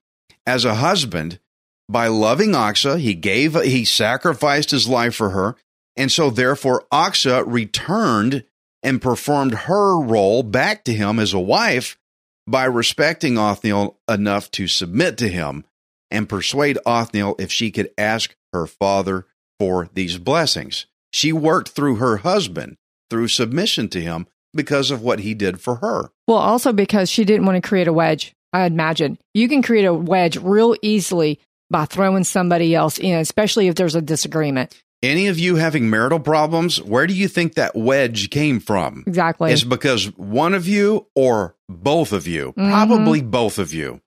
as 0.47 0.65
a 0.65 0.77
husband 0.77 1.41
by 1.89 2.07
loving 2.07 2.53
Achsah. 2.53 2.99
He 2.99 3.15
gave, 3.15 3.61
he 3.61 3.85
sacrificed 3.85 4.71
his 4.71 4.89
life 4.89 5.15
for 5.15 5.31
her. 5.31 5.57
And 5.97 6.11
so 6.11 6.31
therefore, 6.31 6.85
Achsah 6.93 7.45
returned 7.47 8.45
and 8.83 9.03
performed 9.03 9.53
her 9.53 10.01
role 10.01 10.43
back 10.43 10.85
to 10.85 10.95
him 10.95 11.19
as 11.19 11.35
a 11.35 11.41
wife 11.41 11.99
by 12.47 12.65
respecting 12.65 13.37
Othniel 13.37 13.99
enough 14.09 14.51
to 14.53 14.67
submit 14.67 15.19
to 15.19 15.29
him 15.29 15.65
and 16.11 16.29
persuade 16.29 16.79
Othniel 16.87 17.37
if 17.39 17.51
she 17.53 17.71
could 17.71 17.91
ask 17.99 18.35
her 18.53 18.67
father 18.67 19.27
for 19.59 19.89
these 19.95 20.19
blessings. 20.19 20.87
She 21.13 21.33
worked 21.33 21.71
through 21.71 21.97
her 21.97 22.19
husband 22.19 22.77
through 23.11 23.29
submission 23.29 23.89
to 23.89 24.01
him 24.01 24.27
because 24.55 24.91
of 24.91 25.03
what 25.03 25.21
he 25.21 25.35
did 25.35 25.61
for 25.61 25.77
her. 25.77 26.11
Well, 26.27 26.39
also 26.39 26.73
because 26.73 27.11
she 27.11 27.25
didn't 27.25 27.47
want 27.47 27.63
to 27.63 27.69
create 27.69 27.89
a 27.89 27.93
wedge. 27.93 28.33
I 28.53 28.65
imagine 28.65 29.19
you 29.35 29.49
can 29.49 29.63
create 29.63 29.85
a 29.85 29.95
wedge 29.95 30.37
real 30.37 30.75
easily 30.83 31.39
by 31.71 31.85
throwing 31.85 32.25
somebody 32.25 32.75
else 32.75 32.99
in, 32.99 33.19
especially 33.19 33.69
if 33.69 33.77
there's 33.77 33.95
a 33.95 34.03
disagreement. 34.03 34.75
Any 35.03 35.29
of 35.29 35.39
you 35.39 35.57
having 35.57 35.89
marital 35.89 36.21
problems, 36.21 36.83
where 36.83 37.07
do 37.07 37.15
you 37.15 37.27
think 37.29 37.55
that 37.55 37.75
wedge 37.77 38.29
came 38.31 38.61
from? 38.61 39.05
Exactly. 39.07 39.51
It's 39.53 39.65
because 39.65 40.07
one 40.19 40.53
of 40.53 40.67
you 40.69 41.07
or 41.15 41.55
both 41.69 42.13
of 42.13 42.27
you, 42.27 42.53
Mhm. 42.59 42.71
probably 42.71 43.23
both 43.23 43.59
of 43.59 43.73
you, 43.73 44.01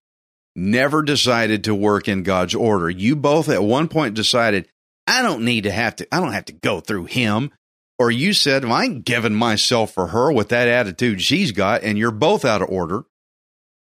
never 0.55 1.01
decided 1.01 1.63
to 1.63 1.75
work 1.75 2.07
in 2.07 2.23
God's 2.23 2.55
order. 2.55 2.89
You 2.89 3.15
both 3.15 3.49
at 3.49 3.63
one 3.63 3.87
point 3.87 4.15
decided, 4.15 4.67
I 5.07 5.21
don't 5.21 5.45
need 5.45 5.63
to 5.63 5.71
have 5.71 5.95
to, 5.97 6.07
I 6.13 6.19
don't 6.19 6.33
have 6.33 6.45
to 6.45 6.53
go 6.53 6.79
through 6.79 7.05
him. 7.05 7.51
Or 7.99 8.09
you 8.09 8.33
said, 8.33 8.63
well, 8.63 8.73
I 8.73 8.85
ain't 8.85 9.05
giving 9.05 9.35
myself 9.35 9.93
for 9.93 10.07
her 10.07 10.31
with 10.31 10.49
that 10.49 10.67
attitude 10.67 11.21
she's 11.21 11.51
got, 11.51 11.83
and 11.83 11.97
you're 11.97 12.11
both 12.11 12.43
out 12.43 12.61
of 12.61 12.69
order. 12.69 13.03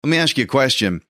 Let 0.05 0.11
me 0.11 0.19
ask 0.19 0.37
you 0.37 0.45
a 0.45 0.49
question. 0.49 1.03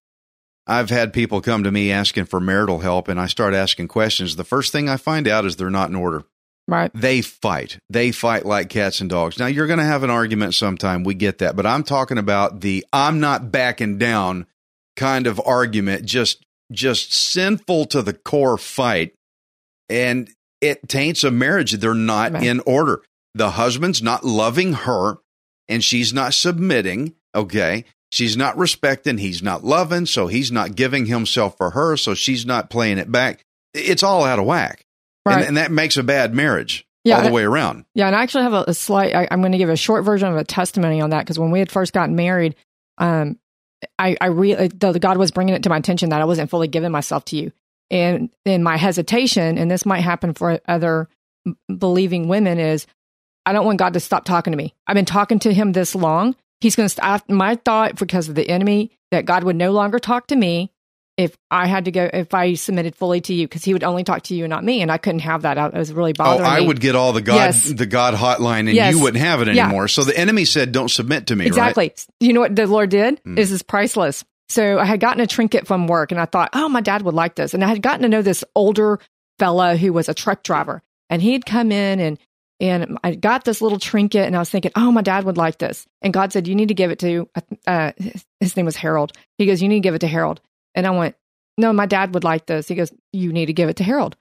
I've 0.66 0.90
had 0.90 1.12
people 1.12 1.40
come 1.40 1.64
to 1.64 1.72
me 1.72 1.90
asking 1.90 2.26
for 2.26 2.38
marital 2.38 2.78
help, 2.78 3.08
and 3.08 3.20
I 3.20 3.26
start 3.26 3.54
asking 3.54 3.88
questions. 3.88 4.36
The 4.36 4.44
first 4.44 4.70
thing 4.70 4.88
I 4.88 4.96
find 4.96 5.26
out 5.26 5.44
is 5.44 5.56
they're 5.56 5.68
not 5.68 5.90
in 5.90 5.96
order 5.96 6.24
right. 6.68 6.90
they 6.94 7.20
fight. 7.20 7.78
They 7.90 8.12
fight 8.12 8.46
like 8.46 8.68
cats 8.68 9.00
and 9.00 9.10
dogs. 9.10 9.38
Now 9.38 9.46
you're 9.46 9.66
going 9.66 9.78
to 9.78 9.84
have 9.84 10.02
an 10.02 10.10
argument 10.10 10.54
sometime. 10.54 11.04
We 11.04 11.14
get 11.14 11.38
that, 11.38 11.56
but 11.56 11.66
I'm 11.66 11.82
talking 11.82 12.18
about 12.18 12.60
the 12.60 12.84
I'm 12.92 13.20
not 13.20 13.50
backing 13.50 13.98
down 13.98 14.46
kind 14.96 15.26
of 15.26 15.40
argument. 15.44 16.04
Just 16.04 16.44
just 16.70 17.12
sinful 17.12 17.86
to 17.86 18.02
the 18.02 18.14
core 18.14 18.56
fight, 18.58 19.12
and 19.88 20.30
it 20.60 20.88
taints 20.88 21.24
a 21.24 21.30
marriage. 21.30 21.72
They're 21.72 21.94
not 21.94 22.32
Right. 22.32 22.44
in 22.44 22.60
order. 22.60 23.02
The 23.34 23.52
husband's 23.52 24.02
not 24.02 24.24
loving 24.24 24.72
her, 24.74 25.16
and 25.68 25.82
she's 25.84 26.12
not 26.12 26.34
submitting. 26.34 27.14
Okay. 27.34 27.84
She's 28.10 28.36
not 28.36 28.58
respecting, 28.58 29.16
he's 29.16 29.42
not 29.42 29.64
loving, 29.64 30.04
so 30.04 30.26
he's 30.26 30.52
not 30.52 30.74
giving 30.74 31.06
himself 31.06 31.56
for 31.56 31.70
her, 31.70 31.96
so 31.96 32.12
she's 32.12 32.44
not 32.44 32.68
playing 32.68 32.98
it 32.98 33.10
back. 33.10 33.42
It's 33.72 34.02
all 34.02 34.22
out 34.24 34.38
of 34.38 34.44
whack. 34.44 34.84
Right. 35.24 35.38
And, 35.38 35.46
and 35.48 35.56
that 35.56 35.70
makes 35.70 35.96
a 35.96 36.02
bad 36.02 36.34
marriage 36.34 36.84
Yeah, 37.04 37.16
all 37.16 37.24
the 37.24 37.32
way 37.32 37.42
around. 37.42 37.86
Yeah, 37.94 38.08
and 38.08 38.14
I 38.14 38.22
actually 38.22 38.44
have 38.44 38.52
a, 38.52 38.64
a 38.68 38.74
slight. 38.74 39.14
I, 39.14 39.26
I'm 39.30 39.40
going 39.40 39.52
to 39.52 39.58
give 39.58 39.70
a 39.70 39.76
short 39.78 40.04
version 40.04 40.28
of 40.28 40.36
a 40.36 40.44
testimony 40.44 41.00
on 41.00 41.08
that 41.08 41.20
because 41.20 41.38
when 41.38 41.50
we 41.50 41.58
had 41.58 41.70
first 41.72 41.94
gotten 41.94 42.14
married, 42.14 42.54
um, 42.98 43.38
I, 43.98 44.16
I 44.20 44.26
really 44.26 44.66
uh, 44.66 44.68
the, 44.74 44.92
the 44.92 44.98
God 44.98 45.16
was 45.18 45.30
bringing 45.30 45.54
it 45.54 45.62
to 45.64 45.68
my 45.68 45.76
attention 45.76 46.10
that 46.10 46.20
I 46.20 46.24
wasn't 46.24 46.50
fully 46.50 46.68
giving 46.68 46.92
myself 46.92 47.24
to 47.26 47.36
you, 47.36 47.52
and 47.90 48.30
in 48.44 48.62
my 48.62 48.76
hesitation, 48.76 49.58
and 49.58 49.70
this 49.70 49.86
might 49.86 50.00
happen 50.00 50.34
for 50.34 50.60
other 50.66 51.08
believing 51.76 52.28
women, 52.28 52.58
is 52.58 52.86
I 53.46 53.52
don't 53.52 53.66
want 53.66 53.78
God 53.78 53.94
to 53.94 54.00
stop 54.00 54.24
talking 54.24 54.52
to 54.52 54.56
me. 54.56 54.74
I've 54.86 54.94
been 54.94 55.04
talking 55.04 55.38
to 55.40 55.52
Him 55.52 55.72
this 55.72 55.94
long. 55.94 56.36
He's 56.60 56.76
going 56.76 56.84
to 56.86 56.90
stop. 56.90 57.28
My 57.28 57.56
thought, 57.56 57.96
because 57.96 58.28
of 58.28 58.34
the 58.34 58.48
enemy, 58.48 58.92
that 59.10 59.26
God 59.26 59.44
would 59.44 59.56
no 59.56 59.72
longer 59.72 59.98
talk 59.98 60.28
to 60.28 60.36
me 60.36 60.70
if 61.16 61.36
I 61.50 61.66
had 61.66 61.84
to 61.84 61.90
go 61.90 62.08
if 62.12 62.32
I 62.34 62.54
submitted 62.54 62.96
fully 62.96 63.20
to 63.22 63.34
you, 63.34 63.46
because 63.46 63.64
He 63.64 63.72
would 63.72 63.84
only 63.84 64.02
talk 64.04 64.22
to 64.24 64.34
you 64.34 64.44
and 64.44 64.50
not 64.50 64.64
me, 64.64 64.80
and 64.82 64.90
I 64.90 64.98
couldn't 64.98 65.20
have 65.20 65.42
that. 65.42 65.58
I, 65.58 65.66
it 65.66 65.74
was 65.74 65.92
really 65.92 66.12
bothering. 66.14 66.46
Oh, 66.46 66.50
I 66.50 66.60
me. 66.60 66.66
would 66.66 66.80
get 66.80 66.96
all 66.96 67.12
the 67.12 67.20
God 67.20 67.36
Yes. 67.36 67.64
the 67.70 67.86
God 67.86 68.14
hotline 68.14 68.60
and 68.60 68.72
Yes. 68.72 68.94
you 68.94 69.02
wouldn't 69.02 69.22
have 69.22 69.42
it 69.42 69.48
Yeah. 69.54 69.64
anymore. 69.64 69.88
So 69.88 70.04
the 70.04 70.16
enemy 70.18 70.44
said 70.44 70.72
don't 70.72 70.90
submit 70.90 71.26
to 71.28 71.36
me, 71.36 71.44
right? 71.44 71.48
Exactly. 71.48 71.92
You 72.20 72.32
know 72.32 72.40
what 72.40 72.56
the 72.56 72.66
Lord 72.66 72.90
did? 72.90 73.20
This 73.24 73.50
is 73.50 73.62
priceless. 73.62 74.24
So 74.48 74.78
I 74.78 74.84
had 74.84 75.00
gotten 75.00 75.20
a 75.22 75.26
trinket 75.26 75.66
from 75.66 75.86
work 75.86 76.12
and 76.12 76.20
I 76.20 76.26
thought, 76.26 76.50
oh, 76.52 76.68
my 76.68 76.80
dad 76.82 77.02
would 77.02 77.14
like 77.14 77.36
this. 77.36 77.54
And 77.54 77.64
I 77.64 77.68
had 77.68 77.80
gotten 77.82 78.02
to 78.02 78.08
know 78.08 78.20
this 78.22 78.44
older 78.54 78.98
fella 79.38 79.76
who 79.76 79.92
was 79.92 80.08
a 80.10 80.14
truck 80.14 80.42
driver. 80.42 80.82
And 81.08 81.22
he'd 81.22 81.46
come 81.46 81.72
in 81.72 82.00
and 82.00 82.18
and 82.60 82.96
I 83.02 83.16
got 83.16 83.44
this 83.44 83.60
little 83.60 83.78
trinket 83.80 84.24
and 84.26 84.36
I 84.36 84.38
was 84.38 84.48
thinking, 84.48 84.70
oh, 84.76 84.92
my 84.92 85.02
dad 85.02 85.24
would 85.24 85.36
like 85.36 85.58
this. 85.58 85.84
And 86.00 86.12
God 86.12 86.32
said, 86.32 86.46
you 86.46 86.54
need 86.54 86.68
to 86.68 86.74
give 86.74 86.92
it 86.92 87.00
to, 87.00 87.28
uh, 87.66 87.90
his 88.38 88.56
name 88.56 88.66
was 88.66 88.76
Harold. 88.76 89.12
He 89.36 89.46
goes, 89.46 89.60
you 89.60 89.68
need 89.68 89.76
to 89.76 89.80
give 89.80 89.94
it 89.96 90.00
to 90.02 90.06
Harold. 90.06 90.40
And 90.74 90.86
I 90.86 90.90
went, 90.90 91.16
no, 91.58 91.72
my 91.72 91.86
dad 91.86 92.14
would 92.14 92.24
like 92.24 92.46
this. 92.46 92.68
He 92.68 92.74
goes, 92.74 92.92
you 93.12 93.32
need 93.32 93.46
to 93.46 93.52
give 93.52 93.68
it 93.68 93.76
to 93.76 93.84
Harold. 93.84 94.16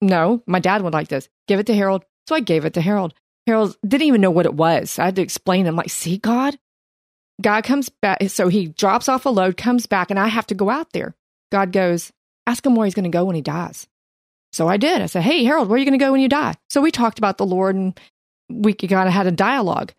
No, 0.00 0.42
my 0.46 0.58
dad 0.58 0.82
would 0.82 0.92
like 0.92 1.08
this. 1.08 1.28
Give 1.46 1.60
it 1.60 1.66
to 1.66 1.74
Harold. 1.74 2.04
So 2.26 2.34
I 2.34 2.40
gave 2.40 2.64
it 2.64 2.74
to 2.74 2.80
Harold. 2.80 3.14
Harold 3.46 3.76
didn't 3.86 4.06
even 4.06 4.20
know 4.20 4.30
what 4.30 4.46
it 4.46 4.54
was. 4.54 4.98
I 4.98 5.06
had 5.06 5.16
to 5.16 5.22
explain. 5.22 5.66
I'm 5.66 5.76
like, 5.76 5.90
see, 5.90 6.18
God, 6.18 6.58
God 7.40 7.64
comes 7.64 7.88
back. 7.88 8.28
So 8.28 8.48
he 8.48 8.66
drops 8.66 9.08
off 9.08 9.24
a 9.24 9.30
load, 9.30 9.56
comes 9.56 9.86
back, 9.86 10.10
and 10.10 10.18
I 10.18 10.26
have 10.28 10.46
to 10.48 10.54
go 10.54 10.68
out 10.68 10.92
there. 10.92 11.14
God 11.52 11.72
goes, 11.72 12.12
ask 12.46 12.66
him 12.66 12.74
where 12.74 12.84
he's 12.84 12.94
going 12.94 13.10
to 13.10 13.16
go 13.16 13.24
when 13.24 13.36
he 13.36 13.42
dies. 13.42 13.86
So 14.52 14.66
I 14.66 14.76
did. 14.76 15.00
I 15.00 15.06
said, 15.06 15.22
hey, 15.22 15.44
Harold, 15.44 15.68
where 15.68 15.76
are 15.76 15.78
you 15.78 15.84
going 15.84 15.98
to 15.98 16.04
go 16.04 16.12
when 16.12 16.20
you 16.20 16.28
die? 16.28 16.54
So 16.68 16.80
we 16.80 16.90
talked 16.90 17.18
about 17.18 17.38
the 17.38 17.46
Lord 17.46 17.76
and 17.76 17.98
we 18.50 18.74
kind 18.74 19.08
of 19.08 19.14
had 19.14 19.26
a 19.26 19.30
dialogue. 19.30 19.92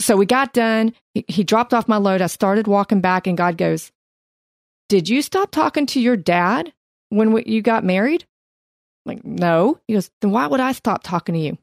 So 0.00 0.16
we 0.16 0.26
got 0.26 0.52
done. 0.52 0.92
He, 1.14 1.24
he 1.28 1.44
dropped 1.44 1.72
off 1.72 1.88
my 1.88 1.98
load. 1.98 2.20
I 2.20 2.26
started 2.26 2.66
walking 2.66 3.00
back, 3.00 3.26
and 3.26 3.38
God 3.38 3.56
goes, 3.56 3.92
Did 4.88 5.08
you 5.08 5.22
stop 5.22 5.50
talking 5.50 5.86
to 5.86 6.00
your 6.00 6.16
dad 6.16 6.72
when 7.08 7.32
we, 7.32 7.44
you 7.46 7.62
got 7.62 7.84
married? 7.84 8.26
I'm 9.04 9.16
like, 9.16 9.24
no. 9.24 9.78
He 9.86 9.94
goes, 9.94 10.10
Then 10.20 10.30
why 10.30 10.46
would 10.46 10.60
I 10.60 10.72
stop 10.72 11.02
talking 11.02 11.34
to 11.34 11.40
you? 11.40 11.58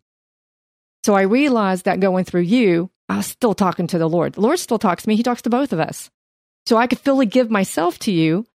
So 1.04 1.14
I 1.14 1.22
realized 1.22 1.86
that 1.86 2.00
going 2.00 2.26
through 2.26 2.42
you, 2.42 2.90
I 3.10 3.18
was 3.18 3.26
still 3.26 3.54
talking 3.54 3.88
to 3.88 3.98
the 3.98 4.10
Lord. 4.10 4.34
The 4.34 4.42
Lord 4.42 4.60
still 4.60 4.80
talks 4.80 5.04
to 5.04 5.10
me. 5.10 5.16
He 5.16 5.24
talks 5.24 5.42
to 5.44 5.50
both 5.50 5.74
of 5.74 5.80
us. 5.80 6.10
So 6.66 6.78
I 6.78 6.88
could 6.88 7.00
fully 7.00 7.26
give 7.26 7.50
myself 7.50 7.98
to 8.00 8.12
you 8.12 8.46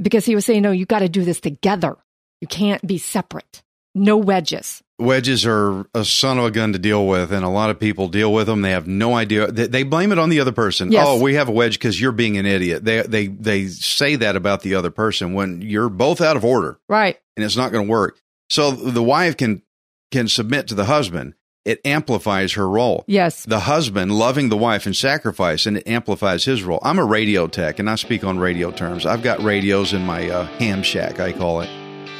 because 0.00 0.24
he 0.24 0.34
was 0.34 0.46
saying, 0.46 0.62
no, 0.62 0.70
you 0.70 0.86
got 0.86 1.00
to 1.00 1.08
do 1.08 1.24
this 1.24 1.40
together. 1.40 1.96
You 2.40 2.46
can't 2.46 2.86
be 2.86 2.98
separate. 2.98 3.62
No 3.94 4.16
wedges. 4.16 4.82
Wedges 4.98 5.46
are 5.46 5.86
a 5.94 6.04
son 6.04 6.38
of 6.38 6.44
a 6.46 6.50
gun 6.50 6.72
to 6.72 6.78
deal 6.78 7.06
with, 7.06 7.32
and 7.32 7.44
a 7.44 7.48
lot 7.48 7.70
of 7.70 7.78
people 7.78 8.08
deal 8.08 8.32
with 8.32 8.46
them. 8.48 8.62
They 8.62 8.72
have 8.72 8.88
no 8.88 9.14
idea. 9.14 9.50
They, 9.52 9.68
they 9.68 9.82
blame 9.84 10.10
it 10.10 10.18
on 10.18 10.28
the 10.28 10.40
other 10.40 10.50
person. 10.50 10.90
Yes. 10.90 11.04
Oh, 11.06 11.22
we 11.22 11.34
have 11.34 11.48
a 11.48 11.52
wedge 11.52 11.74
because 11.78 12.00
you're 12.00 12.10
being 12.10 12.36
an 12.36 12.46
idiot. 12.46 12.84
They 12.84 13.02
they 13.02 13.26
they 13.28 13.66
say 13.68 14.16
that 14.16 14.34
about 14.34 14.62
the 14.62 14.74
other 14.74 14.90
person 14.90 15.34
when 15.34 15.62
you're 15.62 15.88
both 15.88 16.20
out 16.20 16.36
of 16.36 16.44
order, 16.44 16.80
Right. 16.88 17.16
and 17.36 17.44
it's 17.44 17.56
not 17.56 17.70
going 17.70 17.86
to 17.86 17.90
work. 17.90 18.18
So 18.50 18.72
the 18.72 19.02
wife 19.02 19.36
can 19.36 19.62
can 20.10 20.26
submit 20.26 20.66
to 20.68 20.74
the 20.74 20.86
husband. 20.86 21.34
It 21.64 21.80
amplifies 21.84 22.54
her 22.54 22.66
role. 22.68 23.04
Yes. 23.06 23.44
the 23.44 23.60
husband 23.60 24.10
loving 24.12 24.48
the 24.48 24.56
wife 24.56 24.86
and 24.86 24.96
sacrifice, 24.96 25.66
and 25.66 25.76
it 25.76 25.86
amplifies 25.86 26.44
his 26.46 26.62
role. 26.64 26.78
I'm 26.82 26.98
a 26.98 27.04
radio 27.04 27.46
tech, 27.46 27.78
and 27.78 27.90
I 27.90 27.96
speak 27.96 28.24
on 28.24 28.38
radio 28.38 28.70
terms. 28.70 29.04
I've 29.04 29.22
got 29.22 29.42
radios 29.42 29.92
in 29.92 30.02
my 30.06 30.30
uh, 30.30 30.46
ham 30.58 30.82
shack, 30.82 31.20
I 31.20 31.32
call 31.32 31.60
it, 31.60 31.68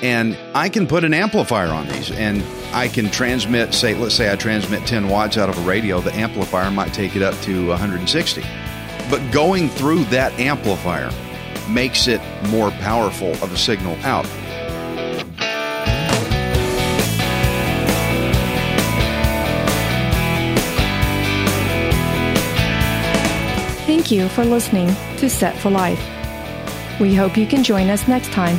and 0.02 0.36
I 0.54 0.68
can 0.68 0.86
put 0.86 1.04
an 1.04 1.14
amplifier 1.14 1.68
on 1.68 1.88
these, 1.88 2.10
and 2.10 2.42
I 2.72 2.88
can 2.88 3.10
transmit. 3.10 3.74
Say, 3.74 3.94
let's 3.94 4.14
say 4.14 4.32
I 4.32 4.36
transmit 4.36 4.86
10 4.86 5.08
watts 5.08 5.36
out 5.36 5.48
of 5.48 5.58
a 5.58 5.62
radio. 5.62 6.00
The 6.00 6.14
amplifier 6.14 6.70
might 6.70 6.94
take 6.94 7.16
it 7.16 7.22
up 7.22 7.34
to 7.42 7.68
160, 7.68 8.42
but 9.10 9.32
going 9.32 9.68
through 9.68 10.04
that 10.04 10.32
amplifier 10.38 11.10
makes 11.68 12.08
it 12.08 12.20
more 12.48 12.70
powerful 12.70 13.32
of 13.42 13.52
a 13.52 13.56
signal 13.56 13.96
out. 14.04 14.26
Thank 23.86 24.10
you 24.10 24.28
for 24.28 24.44
listening 24.44 24.88
to 25.18 25.28
Set 25.28 25.56
for 25.58 25.70
Life. 25.70 26.02
We 27.00 27.14
hope 27.14 27.36
you 27.36 27.46
can 27.46 27.62
join 27.62 27.90
us 27.90 28.08
next 28.08 28.32
time, 28.32 28.58